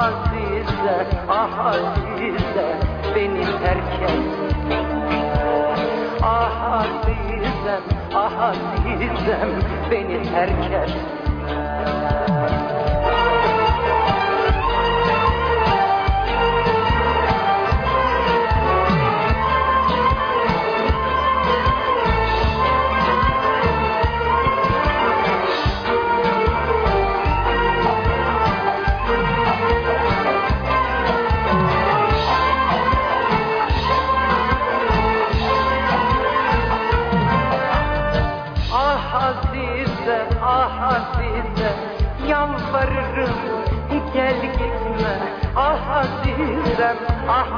Azize, 0.00 0.96
ah 1.28 1.50
Azize 1.70 2.66
Beni 3.14 3.44
terk 3.60 4.00
et. 4.08 4.20
Ah 6.22 6.80
Azizem, 6.80 7.82
ah 8.14 8.48
Azizem 8.48 9.50
Beni 9.90 10.18
terk 10.32 10.72
et 10.82 11.19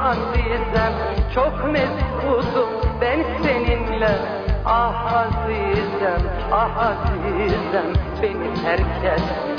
azizem 0.03 0.93
Çok 1.35 1.71
mesudum 1.71 2.69
ben 3.01 3.19
seninle. 3.43 4.43
Ah 4.65 5.13
azizem 5.13 6.21
ah 6.51 6.77
azizem 6.77 7.89
Beni 8.21 8.53
terk 8.63 9.03
etme 9.03 9.55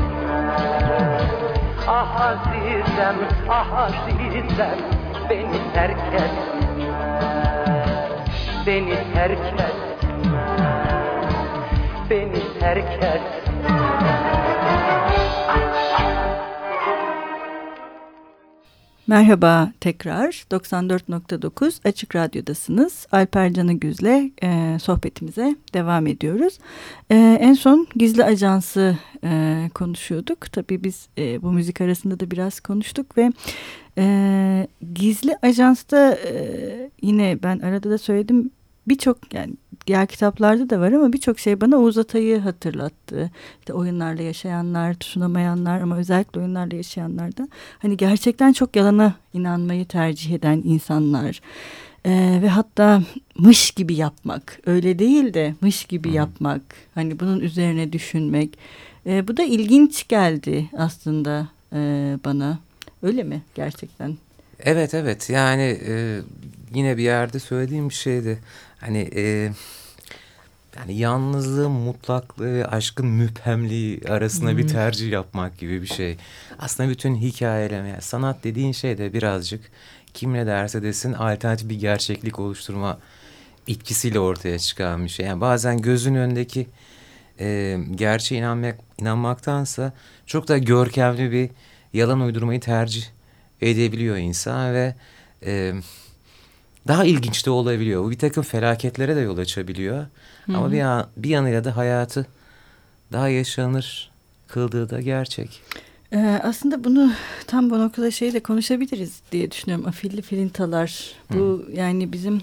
Ah 1.88 2.20
azizem 2.20 3.16
ah 3.48 3.72
azizem 3.84 4.78
Beni 5.30 5.60
terk 5.74 5.98
etme 6.14 6.84
Beni 8.66 8.96
terk 9.14 9.38
etme 9.38 9.68
Beni 12.10 12.58
terk 12.60 12.92
etme 13.02 13.53
Merhaba 19.06 19.72
tekrar 19.80 20.44
94.9 20.50 21.88
Açık 21.88 22.16
Radyo'dasınız. 22.16 23.06
Alper 23.12 23.52
Canı 23.52 23.72
Güz'le 23.72 24.30
e, 24.42 24.78
sohbetimize 24.82 25.56
devam 25.74 26.06
ediyoruz. 26.06 26.58
E, 27.10 27.38
en 27.40 27.52
son 27.52 27.86
Gizli 27.96 28.24
Ajansı 28.24 28.98
e, 29.24 29.70
konuşuyorduk. 29.74 30.52
Tabii 30.52 30.84
biz 30.84 31.08
e, 31.18 31.42
bu 31.42 31.52
müzik 31.52 31.80
arasında 31.80 32.20
da 32.20 32.30
biraz 32.30 32.60
konuştuk 32.60 33.18
ve 33.18 33.32
e, 33.98 34.66
Gizli 34.94 35.36
Ajans'ta 35.42 36.10
e, 36.12 36.90
yine 37.02 37.42
ben 37.42 37.58
arada 37.58 37.90
da 37.90 37.98
söyledim 37.98 38.50
birçok 38.86 39.34
yani 39.34 39.52
diğer 39.86 40.06
kitaplarda 40.06 40.70
da 40.70 40.80
var 40.80 40.92
ama 40.92 41.12
birçok 41.12 41.38
şey 41.38 41.60
bana 41.60 41.76
Oğuz 41.76 41.98
Atay'ı 41.98 42.38
hatırlattı. 42.38 43.30
İşte 43.60 43.72
oyunlarla 43.72 44.22
yaşayanlar, 44.22 44.94
tutunamayanlar 44.94 45.80
ama 45.80 45.96
özellikle 45.96 46.40
oyunlarla 46.40 46.76
yaşayanlar 46.76 47.36
da 47.36 47.48
hani 47.78 47.96
gerçekten 47.96 48.52
çok 48.52 48.76
yalana 48.76 49.14
inanmayı 49.32 49.84
tercih 49.84 50.34
eden 50.34 50.62
insanlar. 50.64 51.40
Ee, 52.06 52.38
ve 52.42 52.48
hatta 52.48 53.02
mış 53.38 53.70
gibi 53.70 53.94
yapmak 53.94 54.58
öyle 54.66 54.98
değil 54.98 55.34
de 55.34 55.54
mış 55.60 55.84
gibi 55.84 56.10
Hı. 56.10 56.14
yapmak 56.14 56.62
hani 56.94 57.20
bunun 57.20 57.40
üzerine 57.40 57.92
düşünmek 57.92 58.58
ee, 59.06 59.28
bu 59.28 59.36
da 59.36 59.42
ilginç 59.42 60.08
geldi 60.08 60.68
aslında 60.76 61.48
e, 61.72 61.78
bana 62.24 62.58
öyle 63.02 63.22
mi 63.22 63.42
gerçekten? 63.54 64.16
Evet 64.60 64.94
evet 64.94 65.30
yani 65.30 65.78
e, 65.88 66.20
yine 66.74 66.96
bir 66.96 67.02
yerde 67.02 67.38
söylediğim 67.38 67.88
bir 67.88 67.94
şeydi 67.94 68.38
hani 68.84 69.10
e, 69.16 69.52
yani 70.76 70.96
yalnızlığın 70.96 71.70
mutlaklığı, 71.70 72.64
aşkın 72.64 73.06
müphemliği 73.06 74.00
arasında 74.08 74.50
hmm. 74.50 74.58
bir 74.58 74.68
tercih 74.68 75.12
yapmak 75.12 75.58
gibi 75.58 75.82
bir 75.82 75.86
şey. 75.86 76.16
Aslında 76.58 76.90
bütün 76.90 77.16
hikayeleme, 77.16 77.88
yani 77.88 78.02
sanat 78.02 78.44
dediğin 78.44 78.72
şey 78.72 78.98
de 78.98 79.12
birazcık 79.12 79.60
kim 80.14 80.34
ne 80.34 80.46
derse 80.46 80.82
desin 80.82 81.12
alternatif 81.12 81.68
bir 81.68 81.80
gerçeklik 81.80 82.38
oluşturma 82.38 82.98
etkisiyle 83.68 84.18
ortaya 84.18 84.58
çıkan 84.58 85.04
bir 85.04 85.10
şey. 85.10 85.26
Yani 85.26 85.40
bazen 85.40 85.82
gözün 85.82 86.14
önündeki 86.14 86.66
e, 87.40 87.78
gerçeğe 87.94 88.38
inanmak, 88.38 88.78
inanmaktansa 88.98 89.92
çok 90.26 90.48
da 90.48 90.58
görkemli 90.58 91.32
bir 91.32 91.50
yalan 91.92 92.20
uydurmayı 92.20 92.60
tercih 92.60 93.04
edebiliyor 93.60 94.16
insan 94.16 94.74
ve... 94.74 94.94
E, 95.46 95.74
daha 96.88 97.04
ilginç 97.04 97.46
de 97.46 97.50
olabiliyor. 97.50 98.04
Bu 98.04 98.10
bir 98.10 98.18
takım 98.18 98.42
felaketlere 98.42 99.16
de 99.16 99.20
yol 99.20 99.38
açabiliyor. 99.38 100.06
Hı 100.46 100.52
-hı. 100.52 100.56
Ama 100.56 100.72
bir, 100.72 100.80
an, 100.80 101.06
bir 101.16 101.28
yanıyla 101.28 101.64
da 101.64 101.76
hayatı 101.76 102.26
daha 103.12 103.28
yaşanır 103.28 104.10
kıldığı 104.48 104.90
da 104.90 105.00
gerçek. 105.00 105.62
Ee, 106.12 106.40
aslında 106.42 106.84
bunu 106.84 107.12
tam 107.46 107.70
bu 107.70 107.78
noktada 107.78 108.10
şeyle 108.10 108.40
konuşabiliriz 108.40 109.20
diye 109.32 109.50
düşünüyorum. 109.50 109.86
Afilli 109.86 110.22
filintalar. 110.22 111.12
Bu 111.30 111.64
Hı. 111.66 111.72
yani 111.72 112.12
bizim 112.12 112.40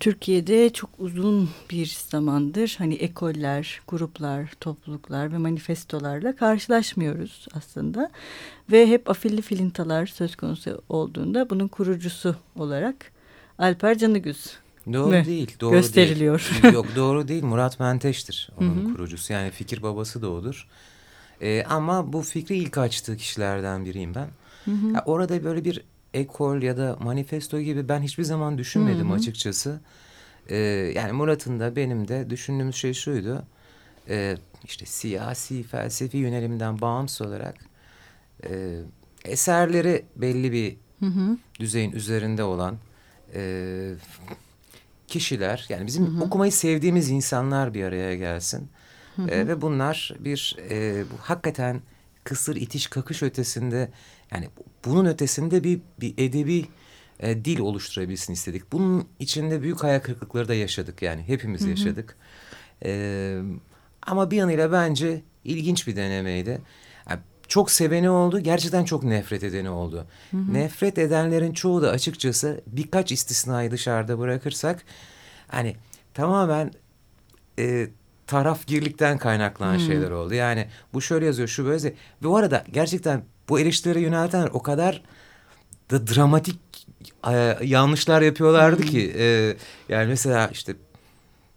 Türkiye'de 0.00 0.70
çok 0.70 0.90
uzun 0.98 1.50
bir 1.70 1.96
zamandır 2.08 2.74
hani 2.78 2.94
ekoller, 2.94 3.80
gruplar, 3.88 4.52
topluluklar 4.60 5.32
ve 5.32 5.38
manifestolarla 5.38 6.36
karşılaşmıyoruz 6.36 7.46
aslında. 7.54 8.10
Ve 8.72 8.86
hep 8.86 9.10
afilli 9.10 9.42
filintalar 9.42 10.06
söz 10.06 10.36
konusu 10.36 10.82
olduğunda 10.88 11.50
bunun 11.50 11.68
kurucusu 11.68 12.36
olarak 12.56 13.13
Alper 13.58 13.98
Canıgüz. 13.98 14.56
Doğru 14.92 15.10
mi? 15.10 15.24
değil. 15.26 15.56
Doğru 15.60 15.70
Gösteriliyor. 15.70 16.50
Değil. 16.62 16.74
Yok 16.74 16.86
doğru 16.96 17.28
değil. 17.28 17.44
Murat 17.44 17.80
Menteş'tir 17.80 18.50
onun 18.60 18.76
Hı 18.76 18.80
-hı. 18.80 18.92
kurucusu. 18.92 19.32
Yani 19.32 19.50
fikir 19.50 19.82
babası 19.82 20.22
da 20.22 20.30
odur. 20.30 20.68
Ee, 21.42 21.64
ama 21.68 22.12
bu 22.12 22.22
fikri 22.22 22.56
ilk 22.56 22.78
açtığı 22.78 23.16
kişilerden 23.16 23.84
biriyim 23.84 24.14
ben. 24.14 24.28
Hı 24.64 24.70
-hı. 24.70 25.04
Orada 25.04 25.44
böyle 25.44 25.64
bir 25.64 25.84
ekol 26.14 26.62
ya 26.62 26.76
da 26.76 26.96
manifesto 27.00 27.60
gibi 27.60 27.88
ben 27.88 28.02
hiçbir 28.02 28.24
zaman 28.24 28.58
düşünmedim 28.58 29.10
Hı 29.10 29.14
-hı. 29.14 29.16
açıkçası. 29.16 29.80
Ee, 30.48 30.56
yani 30.96 31.12
Murat'ın 31.12 31.60
da 31.60 31.76
benim 31.76 32.08
de 32.08 32.30
düşündüğümüz 32.30 32.76
şey 32.76 32.94
şuydu. 32.94 33.42
Ee, 34.08 34.36
işte 34.64 34.86
siyasi, 34.86 35.62
felsefi 35.62 36.16
yönelimden 36.16 36.80
bağımsız 36.80 37.26
olarak 37.26 37.54
e, 38.44 38.78
eserleri 39.24 40.04
belli 40.16 40.52
bir 40.52 40.76
hı 41.00 41.06
hı. 41.06 41.38
düzeyin 41.60 41.92
üzerinde 41.92 42.42
olan 42.42 42.76
e, 43.34 43.94
kişiler 45.06 45.66
yani 45.68 45.86
bizim 45.86 46.06
hı 46.06 46.10
hı. 46.10 46.24
okumayı 46.24 46.52
sevdiğimiz 46.52 47.10
insanlar 47.10 47.74
bir 47.74 47.84
araya 47.84 48.16
gelsin. 48.16 48.68
Hı 49.16 49.22
hı. 49.22 49.28
E, 49.28 49.48
ve 49.48 49.62
bunlar 49.62 50.14
bir 50.20 50.56
e, 50.70 51.04
bu 51.10 51.14
hakikaten 51.20 51.82
kısır 52.24 52.56
itiş 52.56 52.86
kakış 52.86 53.22
ötesinde 53.22 53.90
yani 54.32 54.48
bunun 54.84 55.06
ötesinde 55.06 55.64
bir, 55.64 55.80
bir 56.00 56.14
edebi 56.18 56.66
e, 57.20 57.44
dil 57.44 57.58
oluşturabilsin 57.58 58.32
istedik. 58.32 58.72
Bunun 58.72 59.08
içinde 59.18 59.62
büyük 59.62 59.82
hayal 59.82 60.00
kırıklıkları 60.00 60.48
da 60.48 60.54
yaşadık 60.54 61.02
yani 61.02 61.22
hepimiz 61.22 61.60
hı 61.60 61.66
hı. 61.66 61.70
yaşadık. 61.70 62.16
E, 62.84 63.40
ama 64.02 64.30
bir 64.30 64.36
yanıyla 64.36 64.72
bence 64.72 65.22
ilginç 65.44 65.86
bir 65.86 65.96
denemeydi. 65.96 66.60
Yani 67.10 67.20
çok 67.48 67.70
seveni 67.70 68.10
oldu, 68.10 68.40
gerçekten 68.40 68.84
çok 68.84 69.04
nefret 69.04 69.44
edeni 69.44 69.70
oldu. 69.70 70.06
Hı 70.30 70.36
hı. 70.36 70.54
Nefret 70.54 70.98
edenlerin 70.98 71.52
çoğu 71.52 71.82
da 71.82 71.90
açıkçası 71.90 72.60
birkaç 72.66 73.12
istisnayı 73.12 73.70
dışarıda 73.70 74.18
bırakırsak 74.18 74.82
hani 75.48 75.76
tamamen 76.14 76.72
e, 77.58 77.88
tarafgirlikten 78.26 79.18
kaynaklanan 79.18 79.74
hı. 79.74 79.80
şeyler 79.80 80.10
oldu. 80.10 80.34
Yani 80.34 80.68
bu 80.94 81.00
şöyle 81.00 81.26
yazıyor, 81.26 81.48
şu 81.48 81.64
böyle. 81.64 81.88
Ve 81.88 81.94
bu 82.22 82.36
arada 82.36 82.64
gerçekten 82.72 83.24
bu 83.48 83.60
eleştirileri 83.60 84.00
yöneltenler 84.00 84.48
o 84.52 84.62
kadar 84.62 85.02
da 85.90 86.06
dramatik 86.06 86.58
e, 87.30 87.58
yanlışlar 87.62 88.22
yapıyorlardı 88.22 88.82
hı. 88.82 88.86
ki 88.86 89.14
e, 89.18 89.56
yani 89.88 90.08
mesela 90.08 90.48
işte 90.52 90.74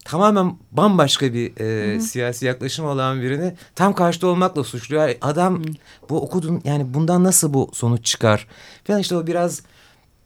tamamen 0.07 0.57
bambaşka 0.71 1.33
bir 1.33 1.57
e, 1.59 1.93
Hı 1.93 1.97
-hı. 1.97 1.99
siyasi 1.99 2.45
yaklaşım 2.45 2.85
olan 2.85 3.21
birini 3.21 3.55
tam 3.75 3.93
karşıda 3.93 4.27
olmakla 4.27 4.63
suçluyor. 4.63 5.15
Adam 5.21 5.63
Hı 5.63 5.63
-hı. 5.63 5.75
bu 6.09 6.21
okudun 6.21 6.61
yani 6.63 6.93
bundan 6.93 7.23
nasıl 7.23 7.53
bu 7.53 7.69
sonuç 7.73 8.05
çıkar? 8.05 8.47
Falan 8.83 8.99
işte 8.99 9.15
o 9.15 9.27
biraz 9.27 9.61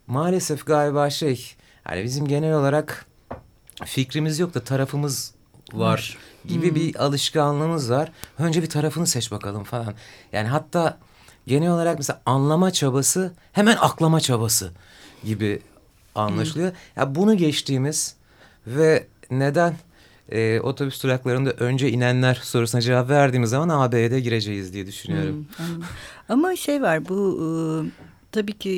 maalesef 0.07 0.65
galiba 0.65 1.09
şey 1.09 1.55
yani 1.89 2.03
bizim 2.03 2.27
genel 2.27 2.53
olarak 2.53 3.05
fikrimiz 3.85 4.39
yok 4.39 4.53
da 4.53 4.63
tarafımız 4.63 5.33
var 5.73 6.17
gibi 6.45 6.67
Hı 6.67 6.71
-hı. 6.71 6.75
bir 6.75 6.95
alışkanlığımız 6.95 7.91
var. 7.91 8.11
Önce 8.39 8.61
bir 8.61 8.69
tarafını 8.69 9.07
seç 9.07 9.31
bakalım 9.31 9.63
falan. 9.63 9.93
Yani 10.33 10.47
hatta 10.47 10.97
genel 11.47 11.71
olarak 11.71 11.97
mesela 11.97 12.21
anlama 12.25 12.71
çabası 12.71 13.33
hemen 13.51 13.77
aklama 13.79 14.19
çabası 14.19 14.71
gibi 15.23 15.61
anlaşılıyor. 16.15 16.69
Hı 16.69 16.73
-hı. 16.73 16.99
Ya 16.99 17.15
bunu 17.15 17.37
geçtiğimiz 17.37 18.15
ve 18.67 19.07
neden 19.31 19.75
e, 20.31 20.59
otobüs 20.59 21.03
duraklarında 21.03 21.51
önce 21.51 21.89
inenler 21.89 22.35
sorusuna 22.43 22.81
cevap 22.81 23.09
verdiğimiz 23.09 23.49
zaman 23.49 23.69
AB'ye 23.69 24.19
gireceğiz 24.19 24.73
diye 24.73 24.87
düşünüyorum. 24.87 25.47
Hmm, 25.57 25.65
Ama 26.29 26.55
şey 26.55 26.81
var 26.81 27.09
bu 27.09 27.39
e, 27.41 27.47
tabii 28.31 28.53
ki 28.53 28.71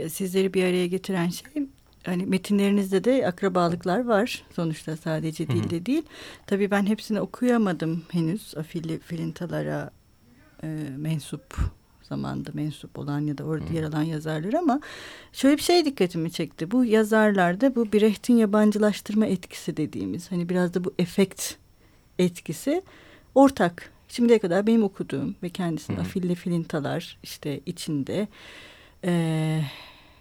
e, 0.00 0.08
sizleri 0.08 0.54
bir 0.54 0.64
araya 0.64 0.86
getiren 0.86 1.28
şey 1.28 1.68
hani 2.06 2.26
metinlerinizde 2.26 3.04
de 3.04 3.26
akrabalıklar 3.26 4.04
var 4.04 4.42
sonuçta 4.56 4.96
sadece 4.96 5.48
dilde 5.48 5.76
Hı 5.76 5.80
-hı. 5.80 5.86
değil. 5.86 6.02
Tabii 6.46 6.70
ben 6.70 6.86
hepsini 6.86 7.20
okuyamadım 7.20 8.02
henüz 8.10 8.54
afilli 8.56 8.98
filintalara 8.98 9.90
e, 10.62 10.66
mensup 10.96 11.54
zamanda 12.10 12.50
mensup 12.54 12.98
olan 12.98 13.20
ya 13.20 13.38
da 13.38 13.44
orada 13.44 13.68
hmm. 13.68 13.76
yer 13.76 13.82
alan 13.82 14.02
yazarlar 14.02 14.52
ama 14.52 14.80
şöyle 15.32 15.56
bir 15.56 15.62
şey 15.62 15.84
dikkatimi 15.84 16.30
çekti. 16.30 16.70
Bu 16.70 16.84
yazarlarda 16.84 17.74
bu 17.74 17.92
Brecht'in 17.92 18.36
yabancılaştırma 18.36 19.26
etkisi 19.26 19.76
dediğimiz 19.76 20.32
hani 20.32 20.48
biraz 20.48 20.74
da 20.74 20.84
bu 20.84 20.94
efekt 20.98 21.54
etkisi 22.18 22.82
ortak. 23.34 23.90
Şimdiye 24.08 24.38
kadar 24.38 24.66
benim 24.66 24.82
okuduğum 24.82 25.34
ve 25.42 25.48
kendisinin 25.48 25.96
hmm. 25.96 26.04
afille 26.04 26.34
filintalar 26.34 27.18
işte 27.22 27.60
içinde 27.66 28.28
e, 29.04 29.62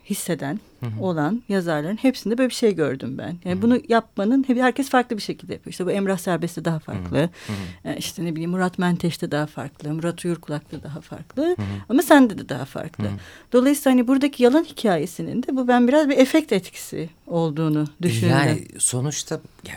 hisseden 0.09 0.59
olan 0.99 1.43
yazarların 1.49 1.95
hepsinde 1.95 2.37
böyle 2.37 2.49
bir 2.49 2.53
şey 2.53 2.75
gördüm 2.75 3.17
ben. 3.17 3.37
Yani 3.45 3.61
bunu 3.61 3.79
yapmanın 3.89 4.45
herkes 4.47 4.89
farklı 4.89 5.17
bir 5.17 5.21
şekilde 5.21 5.53
yapıyor. 5.53 5.71
İşte 5.71 5.85
bu 5.85 5.91
Emrah 5.91 6.17
Serbest'te 6.17 6.65
daha 6.65 6.79
farklı. 6.79 7.17
Hı 7.19 7.95
işte 7.97 8.25
ne 8.25 8.31
bileyim 8.31 8.51
Murat 8.51 8.79
Menteş'te 8.79 9.31
daha 9.31 9.45
farklı. 9.45 9.93
Murat 9.93 10.25
Uyurkulak'ta 10.25 10.83
daha 10.83 11.01
farklı. 11.01 11.55
Ama 11.89 12.01
sende 12.01 12.37
de 12.37 12.49
daha 12.49 12.65
farklı. 12.65 13.05
Dolayısıyla 13.53 13.91
hani 13.91 14.07
buradaki 14.07 14.43
yalan 14.43 14.63
hikayesinin 14.63 15.43
de 15.43 15.55
bu 15.55 15.67
ben 15.67 15.87
biraz 15.87 16.09
bir 16.09 16.17
efekt 16.17 16.51
etkisi 16.51 17.09
olduğunu 17.27 17.87
düşündüm. 18.01 18.29
Yani 18.29 18.67
sonuçta 18.77 19.39
ya, 19.67 19.75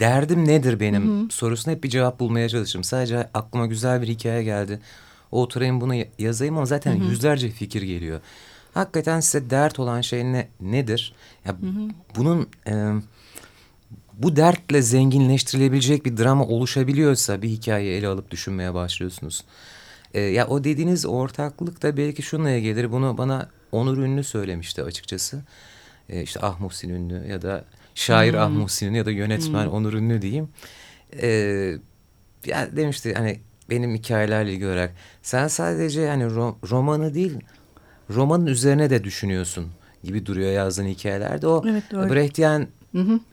derdim 0.00 0.48
nedir 0.48 0.80
benim 0.80 1.30
sorusuna 1.30 1.74
hep 1.74 1.84
bir 1.84 1.88
cevap 1.88 2.20
bulmaya 2.20 2.48
çalışırım. 2.48 2.84
Sadece 2.84 3.28
aklıma 3.34 3.66
güzel 3.66 4.02
bir 4.02 4.08
hikaye 4.08 4.42
geldi. 4.42 4.80
Oturayım 5.30 5.80
bunu 5.80 5.94
yazayım 6.18 6.56
ama 6.56 6.66
zaten 6.66 6.94
yüzlerce 6.94 7.50
fikir 7.50 7.82
geliyor 7.82 8.20
hakikaten 8.74 9.20
size 9.20 9.50
dert 9.50 9.78
olan 9.78 10.00
şey 10.00 10.24
ne, 10.24 10.48
nedir? 10.60 11.14
Ya, 11.44 11.52
hı 11.52 11.66
hı. 11.66 11.88
Bunun 12.16 12.48
e, 12.66 12.92
bu 14.12 14.36
dertle 14.36 14.82
zenginleştirilebilecek 14.82 16.04
bir 16.04 16.16
drama 16.16 16.44
oluşabiliyorsa 16.44 17.42
bir 17.42 17.48
hikaye 17.48 17.96
ele 17.96 18.08
alıp 18.08 18.30
düşünmeye 18.30 18.74
başlıyorsunuz. 18.74 19.44
E, 20.14 20.20
ya 20.20 20.46
o 20.46 20.64
dediğiniz 20.64 21.06
ortaklık 21.06 21.82
da 21.82 21.96
belki 21.96 22.22
şunla 22.22 22.58
gelir. 22.58 22.92
Bunu 22.92 23.18
bana 23.18 23.48
Onur 23.72 23.98
Ünlü 23.98 24.24
söylemişti 24.24 24.82
açıkçası. 24.82 25.42
E, 26.08 26.22
işte 26.22 26.40
Ah 26.42 26.60
Muhsin 26.60 26.88
Ünlü 26.88 27.28
ya 27.28 27.42
da 27.42 27.64
şair 27.94 28.32
hmm. 28.32 28.40
Ah 28.40 28.50
Muhsin 28.50 28.86
Ünlü 28.86 28.96
ya 28.96 29.06
da 29.06 29.10
yönetmen 29.10 29.64
hmm. 29.64 29.72
Onur 29.72 29.92
Ünlü 29.92 30.22
diyeyim. 30.22 30.48
E, 31.22 31.28
ya 32.46 32.76
demişti 32.76 33.14
hani 33.14 33.40
benim 33.70 33.94
hikayelerle 33.94 34.52
ilgili 34.52 34.66
olarak 34.66 34.94
sen 35.22 35.48
sadece 35.48 36.00
yani 36.00 36.34
ro 36.34 36.58
romanı 36.70 37.14
değil 37.14 37.38
romanın 38.10 38.46
üzerine 38.46 38.90
de 38.90 39.04
düşünüyorsun 39.04 39.66
gibi 40.04 40.26
duruyor 40.26 40.52
yazdığın 40.52 40.86
hikayelerde. 40.86 41.46
O 41.46 41.64
evet, 41.68 41.84
Brechtian 41.92 42.66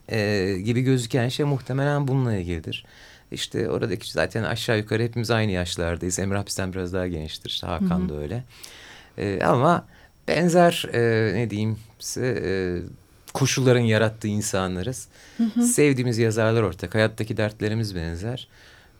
E, 0.08 0.52
gibi 0.64 0.80
gözüken 0.80 1.28
şey 1.28 1.46
muhtemelen 1.46 2.08
bununla 2.08 2.34
ilgilidir. 2.36 2.84
İşte 3.32 3.70
oradaki 3.70 4.12
zaten 4.12 4.42
aşağı 4.42 4.78
yukarı 4.78 5.02
hepimiz 5.02 5.30
aynı 5.30 5.52
yaşlardayız. 5.52 6.18
Emrah 6.18 6.46
bizden 6.46 6.72
biraz 6.72 6.92
daha 6.92 7.06
gençtir. 7.06 7.50
İşte 7.50 7.66
Hakan 7.66 8.00
hı 8.00 8.04
hı. 8.04 8.08
da 8.08 8.14
öyle. 8.14 8.44
E, 9.18 9.40
ama 9.44 9.86
benzer 10.28 10.86
e, 10.92 11.00
ne 11.34 11.50
diyeyim 11.50 11.78
size 11.98 12.42
e, 12.44 12.52
koşulların 13.32 13.80
yarattığı 13.80 14.28
insanlarız. 14.28 15.08
Hı 15.36 15.44
hı. 15.44 15.62
Sevdiğimiz 15.62 16.18
yazarlar 16.18 16.62
ortak. 16.62 16.94
Hayattaki 16.94 17.36
dertlerimiz 17.36 17.94
benzer. 17.94 18.48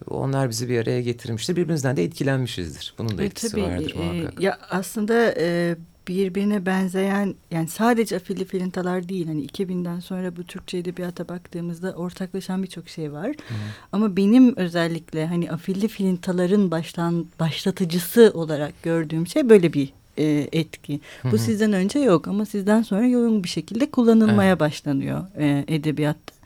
Onlar 0.08 0.50
bizi 0.50 0.68
bir 0.68 0.78
araya 0.78 1.00
getirmiştir. 1.00 1.56
Birbirimizden 1.56 1.96
de 1.96 2.04
etkilenmişizdir. 2.04 2.94
Bunun 2.98 3.18
da 3.18 3.22
e, 3.22 3.26
etkisi 3.26 3.50
tabii, 3.50 3.62
vardır 3.62 3.94
e, 3.94 3.98
muhakkak. 3.98 4.40
Ya 4.40 4.58
aslında 4.70 5.34
e, 5.38 5.76
birbirine 6.08 6.66
benzeyen 6.66 7.34
yani 7.50 7.68
sadece 7.68 8.16
afilli 8.16 8.44
filintalar 8.44 9.08
değil. 9.08 9.26
Hani 9.26 9.46
2000'den 9.46 10.00
sonra 10.00 10.36
bu 10.36 10.44
Türkçe 10.44 10.78
edebiyata 10.78 11.28
baktığımızda 11.28 11.92
ortaklaşan 11.92 12.62
birçok 12.62 12.88
şey 12.88 13.12
var. 13.12 13.28
Hı. 13.28 13.54
Ama 13.92 14.16
benim 14.16 14.56
özellikle 14.56 15.26
hani 15.26 15.50
afilli 15.50 15.88
filintaların 15.88 16.70
baştan 16.70 17.26
başlatıcısı 17.40 18.32
olarak 18.34 18.82
gördüğüm 18.82 19.26
şey 19.26 19.48
böyle 19.48 19.72
bir 19.72 19.92
e, 20.18 20.48
etki. 20.52 21.00
Hı 21.22 21.30
Bu 21.32 21.38
sizden 21.38 21.72
önce 21.72 21.98
yok 21.98 22.28
ama 22.28 22.44
sizden 22.44 22.82
sonra 22.82 23.06
yoğun 23.06 23.44
bir 23.44 23.48
şekilde 23.48 23.90
kullanılmaya 23.90 24.50
evet. 24.50 24.60
başlanıyor 24.60 25.24
e, 25.38 25.64
edebiyatta 25.68 26.39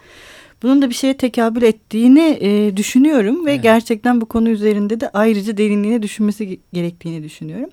bunun 0.65 0.83
da 0.83 0.91
bir 0.91 0.95
şeye 0.95 1.17
tekabül 1.17 1.63
ettiğini 1.63 2.39
e, 2.41 2.77
düşünüyorum 2.77 3.47
ve 3.47 3.53
evet. 3.53 3.63
gerçekten 3.63 4.21
bu 4.21 4.27
konu 4.27 4.49
üzerinde 4.49 5.01
de 5.01 5.11
ayrıca 5.11 5.57
derinliğine 5.57 6.03
düşünmesi 6.03 6.61
gerektiğini 6.73 7.23
düşünüyorum. 7.23 7.71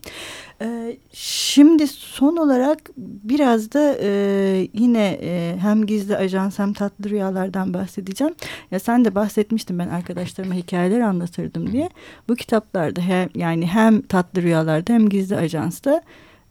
E, 0.61 0.97
şimdi 1.13 1.87
son 1.87 2.37
olarak 2.37 2.91
biraz 2.97 3.71
da 3.73 3.97
e, 4.01 4.67
yine 4.73 5.19
e, 5.21 5.55
hem 5.61 5.85
gizli 5.85 6.17
ajans 6.17 6.59
hem 6.59 6.73
tatlı 6.73 7.09
rüyalardan 7.09 7.73
bahsedeceğim. 7.73 8.35
Ya 8.71 8.79
sen 8.79 9.05
de 9.05 9.15
bahsetmiştin 9.15 9.79
ben 9.79 9.87
arkadaşlarıma 9.87 10.53
hikayeler 10.53 10.99
anlatırdım 10.99 11.71
diye. 11.71 11.89
Bu 12.29 12.35
kitaplarda 12.35 13.01
hem 13.01 13.29
yani 13.35 13.67
hem 13.67 14.01
tatlı 14.01 14.41
rüyalarda 14.41 14.93
hem 14.93 15.09
gizli 15.09 15.35
ajansta 15.35 16.01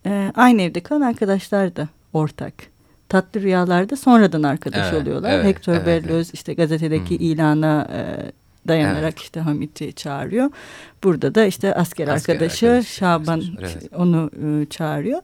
e, 0.07 0.33
aynı 0.35 0.63
evde 0.63 0.81
kalan 0.81 1.01
arkadaşlar 1.01 1.77
da 1.77 1.89
ortak 2.13 2.55
tatlı 3.11 3.43
rüyalarda 3.43 3.97
sonradan 3.97 4.43
arkadaş 4.43 4.93
evet, 4.93 5.03
oluyorlar. 5.03 5.31
Evet, 5.31 5.45
Hector 5.45 5.73
evet, 5.75 5.87
Berlioz 5.87 6.27
evet. 6.27 6.35
işte 6.35 6.55
gazetedeki 6.55 7.19
hmm. 7.19 7.27
ilana 7.27 7.89
e, 7.93 8.33
dayanarak 8.69 9.03
evet. 9.03 9.19
işte 9.19 9.41
Hamit'i 9.41 9.93
çağırıyor. 9.93 10.51
Burada 11.05 11.35
da 11.35 11.45
işte 11.45 11.75
asker, 11.75 12.09
asker 12.09 12.35
arkadaşı 12.35 12.67
arkadaş, 12.67 12.87
Şaban 12.87 13.43
evet. 13.61 13.77
onu 13.97 14.31
e, 14.35 14.67
çağırıyor. 14.67 15.23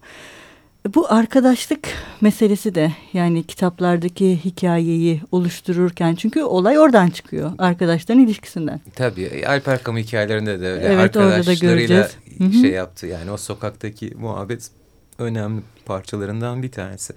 Bu 0.94 1.12
arkadaşlık 1.12 1.88
meselesi 2.20 2.74
de 2.74 2.92
yani 3.12 3.42
kitaplardaki 3.42 4.44
hikayeyi 4.44 5.22
oluştururken 5.32 6.14
çünkü 6.14 6.42
olay 6.42 6.78
oradan 6.78 7.10
çıkıyor 7.10 7.52
arkadaşların 7.58 8.24
ilişkisinden. 8.24 8.80
Tabii 8.94 9.46
Alper 9.46 9.82
Kamu 9.82 9.98
hikayelerinde 9.98 10.60
de 10.60 10.68
öyle 10.68 10.84
evet, 10.84 11.16
arkadaşlarıyla 11.16 12.02
da 12.04 12.52
şey 12.52 12.70
yaptı 12.70 13.06
yani 13.06 13.30
o 13.30 13.36
sokaktaki 13.36 14.12
muhabbet 14.16 14.70
önemli 15.18 15.62
parçalarından 15.86 16.62
bir 16.62 16.72
tanesi. 16.72 17.14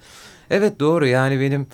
Evet 0.50 0.80
doğru 0.80 1.06
yani 1.06 1.40
benim 1.40 1.66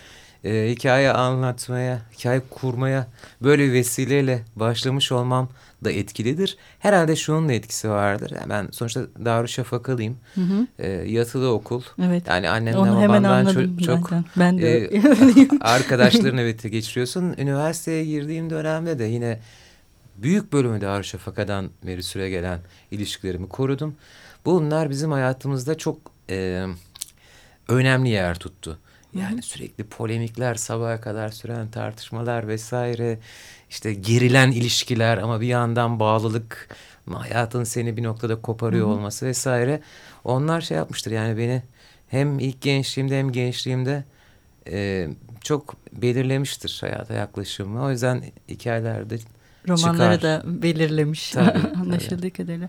e, 0.44 0.68
hikaye 0.70 1.12
anlatmaya, 1.12 2.00
hikaye 2.18 2.42
kurmaya 2.50 3.06
böyle 3.42 3.68
bir 3.68 3.72
vesileyle 3.72 4.42
başlamış 4.56 5.12
olmam 5.12 5.48
da 5.84 5.90
etkilidir. 5.90 6.56
Herhalde 6.78 7.16
şunun 7.16 7.48
da 7.48 7.52
etkisi 7.52 7.90
vardır. 7.90 8.32
Yani 8.40 8.50
ben 8.50 8.68
sonuçta 8.72 9.00
Darüşşafakalıyım. 9.24 10.16
Hı 10.34 10.40
hı. 10.40 10.66
E, 10.78 10.88
yatılı 10.88 11.52
okul. 11.52 11.82
Evet. 12.02 12.22
Yani 12.28 12.48
annemden 12.50 12.78
Onu 12.78 13.08
babamdan 13.08 13.46
çok, 13.46 13.82
çok 13.82 14.10
ben 14.36 14.58
de 14.58 14.84
e, 14.84 15.02
arkadaşların 15.60 16.38
evet 16.38 16.62
geçiriyorsun. 16.62 17.34
Üniversiteye 17.38 18.04
girdiğim 18.04 18.50
dönemde 18.50 18.98
de 18.98 19.04
yine 19.04 19.38
büyük 20.16 20.52
bölümü 20.52 20.80
Darüşşafaka'dan 20.80 21.70
beri 21.86 22.02
süre 22.02 22.30
gelen 22.30 22.58
ilişkilerimi 22.90 23.48
korudum. 23.48 23.94
Bunlar 24.44 24.90
bizim 24.90 25.12
hayatımızda 25.12 25.78
çok 25.78 25.98
e, 26.30 26.66
önemli 27.68 28.09
yer 28.09 28.38
tuttu. 28.38 28.79
Yani 29.14 29.42
sürekli 29.42 29.85
polemikler, 29.85 30.55
sabaha 30.55 31.00
kadar 31.00 31.29
süren 31.29 31.68
tartışmalar 31.68 32.48
vesaire, 32.48 33.18
işte 33.70 33.94
gerilen 33.94 34.50
ilişkiler 34.50 35.18
ama 35.18 35.40
bir 35.40 35.46
yandan 35.46 36.00
bağlılık, 36.00 36.68
hayatın 37.12 37.64
seni 37.64 37.96
bir 37.96 38.02
noktada 38.02 38.40
koparıyor 38.40 38.87
Hı 38.87 38.90
-hı. 38.90 38.94
olması 38.94 39.26
vesaire. 39.26 39.81
Onlar 40.24 40.61
şey 40.61 40.76
yapmıştır 40.76 41.11
yani 41.11 41.38
beni 41.38 41.62
hem 42.09 42.38
ilk 42.38 42.61
gençliğimde 42.61 43.18
hem 43.18 43.33
gençliğimde 43.33 44.05
e, 44.70 45.09
çok 45.40 45.76
belirlemiştir 45.92 46.79
hayata 46.81 47.14
yaklaşımı. 47.14 47.85
O 47.85 47.90
yüzden 47.90 48.22
hikayelerde 48.48 49.18
Romanları 49.68 50.14
çıkar. 50.14 50.22
da 50.22 50.62
belirlemiş 50.62 51.31
tabii, 51.31 51.59
anlaşıldığı 51.81 52.16
tabii. 52.16 52.31
kadarıyla. 52.31 52.68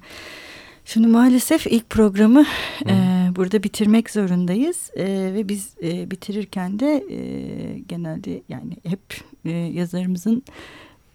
Şimdi 0.86 1.08
maalesef 1.08 1.68
ilk 1.68 1.90
programı 1.90 2.46
e, 2.90 3.17
burada 3.38 3.64
bitirmek 3.64 4.10
zorundayız 4.10 4.92
e, 4.96 5.06
ve 5.34 5.50
biz 5.50 5.74
e, 5.84 6.12
bitirirken 6.12 6.80
de 6.80 7.06
e, 7.10 7.80
genelde 7.80 8.42
yani 8.50 8.78
hep 8.84 9.02
e, 9.46 9.52
yazarımızın 9.52 10.44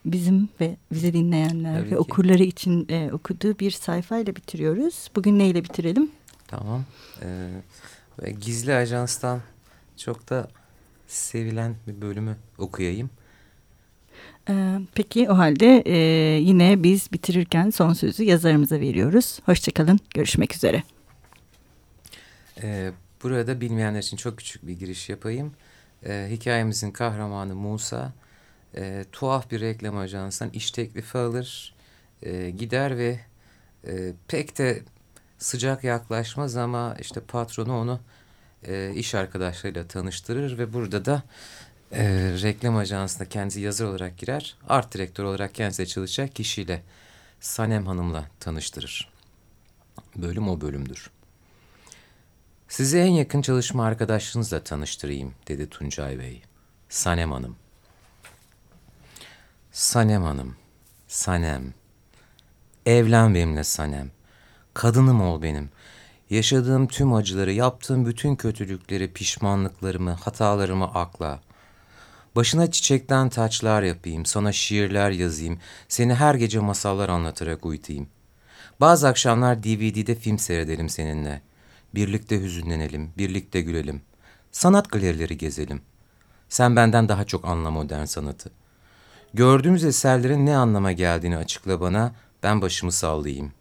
bizim 0.04 0.48
ve 0.60 0.76
bize 0.92 1.12
dinleyenler 1.12 1.74
Tabii 1.78 1.86
ve 1.86 1.94
ki. 1.94 1.98
okurları 1.98 2.42
için 2.42 2.86
e, 2.88 3.10
okuduğu 3.12 3.58
bir 3.58 3.70
sayfayla 3.70 4.36
bitiriyoruz. 4.36 5.10
Bugün 5.16 5.38
neyle 5.38 5.64
bitirelim? 5.64 6.10
Tamam. 6.48 6.84
Ee, 7.22 8.30
Gizli 8.30 8.74
Ajans'tan 8.74 9.40
çok 9.96 10.30
da 10.30 10.48
sevilen 11.06 11.74
bir 11.86 12.00
bölümü 12.00 12.36
okuyayım. 12.58 13.10
Ee, 14.48 14.78
peki 14.94 15.30
o 15.30 15.38
halde 15.38 15.82
e, 15.86 15.96
yine 16.40 16.82
biz 16.82 17.12
bitirirken 17.12 17.70
son 17.70 17.92
sözü 17.92 18.22
yazarımıza 18.24 18.80
veriyoruz. 18.80 19.38
Hoşçakalın, 19.46 20.00
görüşmek 20.14 20.54
üzere. 20.54 20.82
Ee, 22.62 22.92
burada 23.22 23.60
bilmeyenler 23.60 23.98
için 23.98 24.16
çok 24.16 24.38
küçük 24.38 24.66
bir 24.66 24.72
giriş 24.72 25.08
yapayım. 25.08 25.54
Ee, 26.06 26.28
hikayemizin 26.30 26.90
kahramanı 26.90 27.54
Musa 27.54 28.12
e, 28.76 29.04
tuhaf 29.12 29.50
bir 29.50 29.60
reklam 29.60 29.96
ajansından 29.96 30.52
iş 30.52 30.70
teklifi 30.70 31.18
alır, 31.18 31.74
e, 32.22 32.50
gider 32.50 32.98
ve 32.98 33.20
e, 33.86 34.12
pek 34.28 34.58
de 34.58 34.82
sıcak 35.38 35.84
yaklaşmaz 35.84 36.56
ama 36.56 36.96
işte 37.00 37.20
patronu 37.20 37.78
onu 37.78 38.00
e, 38.66 38.92
iş 38.94 39.14
arkadaşlarıyla 39.14 39.86
tanıştırır 39.88 40.58
ve 40.58 40.72
burada 40.72 41.04
da 41.04 41.22
e, 41.92 42.04
reklam 42.42 42.76
ajansına 42.76 43.28
kendisi 43.28 43.60
yazar 43.60 43.86
olarak 43.86 44.18
girer. 44.18 44.56
Art 44.68 44.94
direktör 44.94 45.24
olarak 45.24 45.54
kendisi 45.54 45.86
çalışacak 45.86 46.34
kişiyle 46.34 46.82
Sanem 47.40 47.86
Hanım'la 47.86 48.24
tanıştırır. 48.40 49.12
Bölüm 50.16 50.48
o 50.48 50.60
bölümdür. 50.60 51.10
Sizi 52.72 52.98
en 52.98 53.10
yakın 53.10 53.42
çalışma 53.42 53.84
arkadaşınızla 53.84 54.64
tanıştırayım 54.64 55.34
dedi 55.48 55.68
Tuncay 55.68 56.18
Bey. 56.18 56.42
Sanem 56.88 57.32
Hanım. 57.32 57.56
Sanem 59.72 60.22
Hanım. 60.22 60.56
Sanem. 61.08 61.74
Evlen 62.86 63.34
benimle 63.34 63.64
Sanem. 63.64 64.10
Kadınım 64.74 65.20
ol 65.20 65.42
benim. 65.42 65.70
Yaşadığım 66.30 66.88
tüm 66.88 67.14
acıları, 67.14 67.52
yaptığım 67.52 68.06
bütün 68.06 68.36
kötülükleri, 68.36 69.12
pişmanlıklarımı, 69.12 70.10
hatalarımı 70.10 70.84
akla. 70.84 71.40
Başına 72.36 72.70
çiçekten 72.70 73.28
taçlar 73.28 73.82
yapayım, 73.82 74.26
sana 74.26 74.52
şiirler 74.52 75.10
yazayım, 75.10 75.58
seni 75.88 76.14
her 76.14 76.34
gece 76.34 76.58
masallar 76.58 77.08
anlatarak 77.08 77.66
uyutayım. 77.66 78.08
Bazı 78.80 79.08
akşamlar 79.08 79.62
DVD'de 79.62 80.14
film 80.14 80.38
seyredelim 80.38 80.88
seninle. 80.88 81.51
Birlikte 81.94 82.40
hüzünlenelim, 82.40 83.10
birlikte 83.18 83.60
gülelim. 83.60 84.02
Sanat 84.52 84.90
galerileri 84.90 85.38
gezelim. 85.38 85.82
Sen 86.48 86.76
benden 86.76 87.08
daha 87.08 87.24
çok 87.24 87.44
anla 87.44 87.70
modern 87.70 88.04
sanatı. 88.04 88.50
Gördüğümüz 89.34 89.84
eserlerin 89.84 90.46
ne 90.46 90.56
anlama 90.56 90.92
geldiğini 90.92 91.36
açıkla 91.36 91.80
bana, 91.80 92.12
ben 92.42 92.62
başımı 92.62 92.92
sallayayım. 92.92 93.52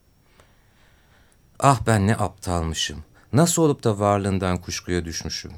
Ah 1.59 1.79
ben 1.87 2.07
ne 2.07 2.15
aptalmışım. 2.15 3.03
Nasıl 3.33 3.61
olup 3.61 3.83
da 3.83 3.99
varlığından 3.99 4.57
kuşkuya 4.57 5.05
düşmüşüm. 5.05 5.51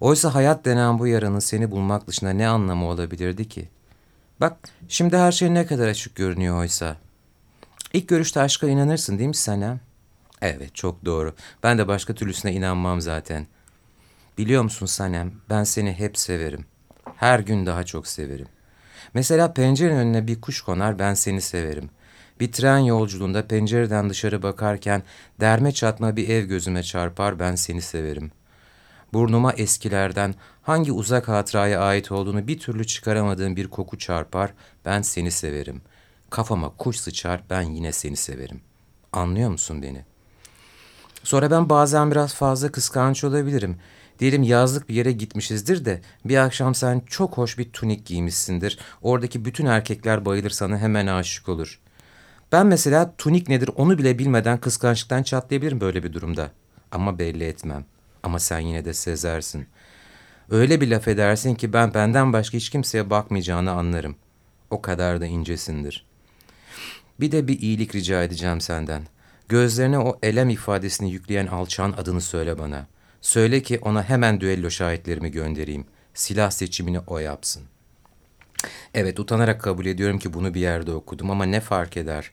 Oysa 0.00 0.34
hayat 0.34 0.64
denen 0.64 0.98
bu 0.98 1.06
yaranın 1.06 1.38
seni 1.38 1.70
bulmak 1.70 2.06
dışında 2.06 2.30
ne 2.30 2.48
anlamı 2.48 2.84
olabilirdi 2.84 3.48
ki? 3.48 3.68
Bak 4.40 4.56
şimdi 4.88 5.16
her 5.16 5.32
şey 5.32 5.54
ne 5.54 5.66
kadar 5.66 5.88
açık 5.88 6.16
görünüyor 6.16 6.58
oysa. 6.58 6.96
İlk 7.92 8.08
görüşte 8.08 8.40
aşka 8.40 8.68
inanırsın 8.68 9.18
değil 9.18 9.28
mi 9.28 9.34
Sanem? 9.34 9.80
Evet 10.42 10.74
çok 10.74 11.04
doğru. 11.04 11.34
Ben 11.62 11.78
de 11.78 11.88
başka 11.88 12.14
türlüsüne 12.14 12.52
inanmam 12.52 13.00
zaten. 13.00 13.46
Biliyor 14.38 14.62
musun 14.62 14.86
Sanem 14.86 15.32
ben 15.50 15.64
seni 15.64 15.92
hep 15.92 16.18
severim. 16.18 16.64
Her 17.16 17.40
gün 17.40 17.66
daha 17.66 17.84
çok 17.84 18.06
severim. 18.06 18.46
Mesela 19.14 19.52
pencerenin 19.52 19.96
önüne 19.98 20.26
bir 20.26 20.40
kuş 20.40 20.60
konar 20.60 20.98
ben 20.98 21.14
seni 21.14 21.40
severim. 21.40 21.90
Bir 22.40 22.52
tren 22.52 22.78
yolculuğunda 22.78 23.46
pencereden 23.46 24.10
dışarı 24.10 24.42
bakarken 24.42 25.02
derme 25.40 25.72
çatma 25.72 26.16
bir 26.16 26.28
ev 26.28 26.44
gözüme 26.44 26.82
çarpar 26.82 27.38
ben 27.38 27.54
seni 27.54 27.82
severim. 27.82 28.30
Burnuma 29.12 29.52
eskilerden 29.52 30.34
hangi 30.62 30.92
uzak 30.92 31.28
hatıraya 31.28 31.80
ait 31.80 32.12
olduğunu 32.12 32.46
bir 32.46 32.58
türlü 32.58 32.86
çıkaramadığım 32.86 33.56
bir 33.56 33.68
koku 33.68 33.98
çarpar 33.98 34.52
ben 34.84 35.02
seni 35.02 35.30
severim. 35.30 35.82
Kafama 36.30 36.76
kuş 36.76 36.96
sıçar 36.96 37.42
ben 37.50 37.62
yine 37.62 37.92
seni 37.92 38.16
severim. 38.16 38.60
Anlıyor 39.12 39.50
musun 39.50 39.82
beni? 39.82 40.09
Sonra 41.24 41.50
ben 41.50 41.68
bazen 41.68 42.10
biraz 42.10 42.34
fazla 42.34 42.72
kıskanç 42.72 43.24
olabilirim. 43.24 43.76
Diyelim 44.18 44.42
yazlık 44.42 44.88
bir 44.88 44.94
yere 44.94 45.12
gitmişizdir 45.12 45.84
de 45.84 46.00
bir 46.24 46.36
akşam 46.36 46.74
sen 46.74 47.02
çok 47.06 47.38
hoş 47.38 47.58
bir 47.58 47.72
tunik 47.72 48.06
giymişsindir. 48.06 48.78
Oradaki 49.02 49.44
bütün 49.44 49.66
erkekler 49.66 50.24
bayılır 50.24 50.50
sana 50.50 50.78
hemen 50.78 51.06
aşık 51.06 51.48
olur. 51.48 51.80
Ben 52.52 52.66
mesela 52.66 53.14
tunik 53.18 53.48
nedir 53.48 53.70
onu 53.76 53.98
bile 53.98 54.18
bilmeden 54.18 54.58
kıskançlıktan 54.58 55.22
çatlayabilirim 55.22 55.80
böyle 55.80 56.02
bir 56.02 56.12
durumda. 56.12 56.50
Ama 56.92 57.18
belli 57.18 57.44
etmem. 57.44 57.84
Ama 58.22 58.38
sen 58.38 58.58
yine 58.58 58.84
de 58.84 58.94
sezersin. 58.94 59.66
Öyle 60.50 60.80
bir 60.80 60.90
laf 60.90 61.08
edersin 61.08 61.54
ki 61.54 61.72
ben 61.72 61.94
benden 61.94 62.32
başka 62.32 62.56
hiç 62.56 62.70
kimseye 62.70 63.10
bakmayacağını 63.10 63.70
anlarım. 63.70 64.16
O 64.70 64.82
kadar 64.82 65.20
da 65.20 65.26
incesindir. 65.26 66.06
Bir 67.20 67.32
de 67.32 67.48
bir 67.48 67.60
iyilik 67.60 67.94
rica 67.94 68.22
edeceğim 68.22 68.60
senden. 68.60 69.02
Gözlerine 69.50 69.98
o 69.98 70.18
elem 70.22 70.48
ifadesini 70.48 71.10
yükleyen 71.12 71.46
alçağın 71.46 71.92
adını 71.92 72.20
söyle 72.20 72.58
bana. 72.58 72.86
Söyle 73.20 73.62
ki 73.62 73.78
ona 73.82 74.02
hemen 74.02 74.40
düello 74.40 74.70
şahitlerimi 74.70 75.30
göndereyim. 75.30 75.84
Silah 76.14 76.50
seçimini 76.50 77.00
o 77.06 77.18
yapsın. 77.18 77.62
Evet 78.94 79.20
utanarak 79.20 79.60
kabul 79.60 79.86
ediyorum 79.86 80.18
ki 80.18 80.32
bunu 80.32 80.54
bir 80.54 80.60
yerde 80.60 80.92
okudum 80.92 81.30
ama 81.30 81.44
ne 81.44 81.60
fark 81.60 81.96
eder? 81.96 82.30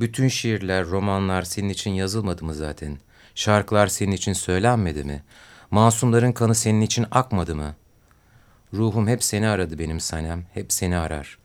Bütün 0.00 0.28
şiirler, 0.28 0.84
romanlar 0.84 1.42
senin 1.42 1.68
için 1.68 1.90
yazılmadı 1.90 2.44
mı 2.44 2.54
zaten? 2.54 2.98
Şarkılar 3.34 3.86
senin 3.86 4.12
için 4.12 4.32
söylenmedi 4.32 5.04
mi? 5.04 5.22
Masumların 5.70 6.32
kanı 6.32 6.54
senin 6.54 6.80
için 6.80 7.06
akmadı 7.10 7.56
mı? 7.56 7.74
Ruhum 8.74 9.08
hep 9.08 9.24
seni 9.24 9.48
aradı 9.48 9.78
benim 9.78 10.00
Sanem, 10.00 10.44
hep 10.54 10.72
seni 10.72 10.98
arar. 10.98 11.38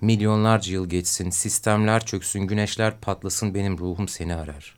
Milyonlarca 0.00 0.72
yıl 0.72 0.88
geçsin, 0.88 1.30
sistemler 1.30 2.06
çöksün, 2.06 2.40
güneşler 2.40 3.00
patlasın 3.00 3.54
benim 3.54 3.78
ruhum 3.78 4.08
seni 4.08 4.34
arar. 4.34 4.76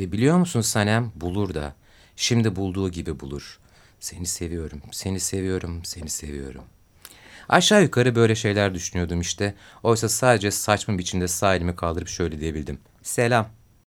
Ve 0.00 0.12
biliyor 0.12 0.38
musun 0.38 0.60
Sanem, 0.60 1.12
bulur 1.14 1.54
da. 1.54 1.74
Şimdi 2.16 2.56
bulduğu 2.56 2.90
gibi 2.90 3.20
bulur. 3.20 3.58
Seni 4.00 4.26
seviyorum, 4.26 4.80
seni 4.90 5.20
seviyorum, 5.20 5.84
seni 5.84 6.10
seviyorum. 6.10 6.64
Aşağı 7.48 7.82
yukarı 7.82 8.14
böyle 8.14 8.34
şeyler 8.34 8.74
düşünüyordum 8.74 9.20
işte. 9.20 9.54
Oysa 9.82 10.08
sadece 10.08 10.50
saçma 10.50 10.98
biçimde 10.98 11.28
sağ 11.28 11.54
elimi 11.54 11.76
kaldırıp 11.76 12.08
şöyle 12.08 12.40
diyebildim. 12.40 12.78
Selam. 13.02 13.57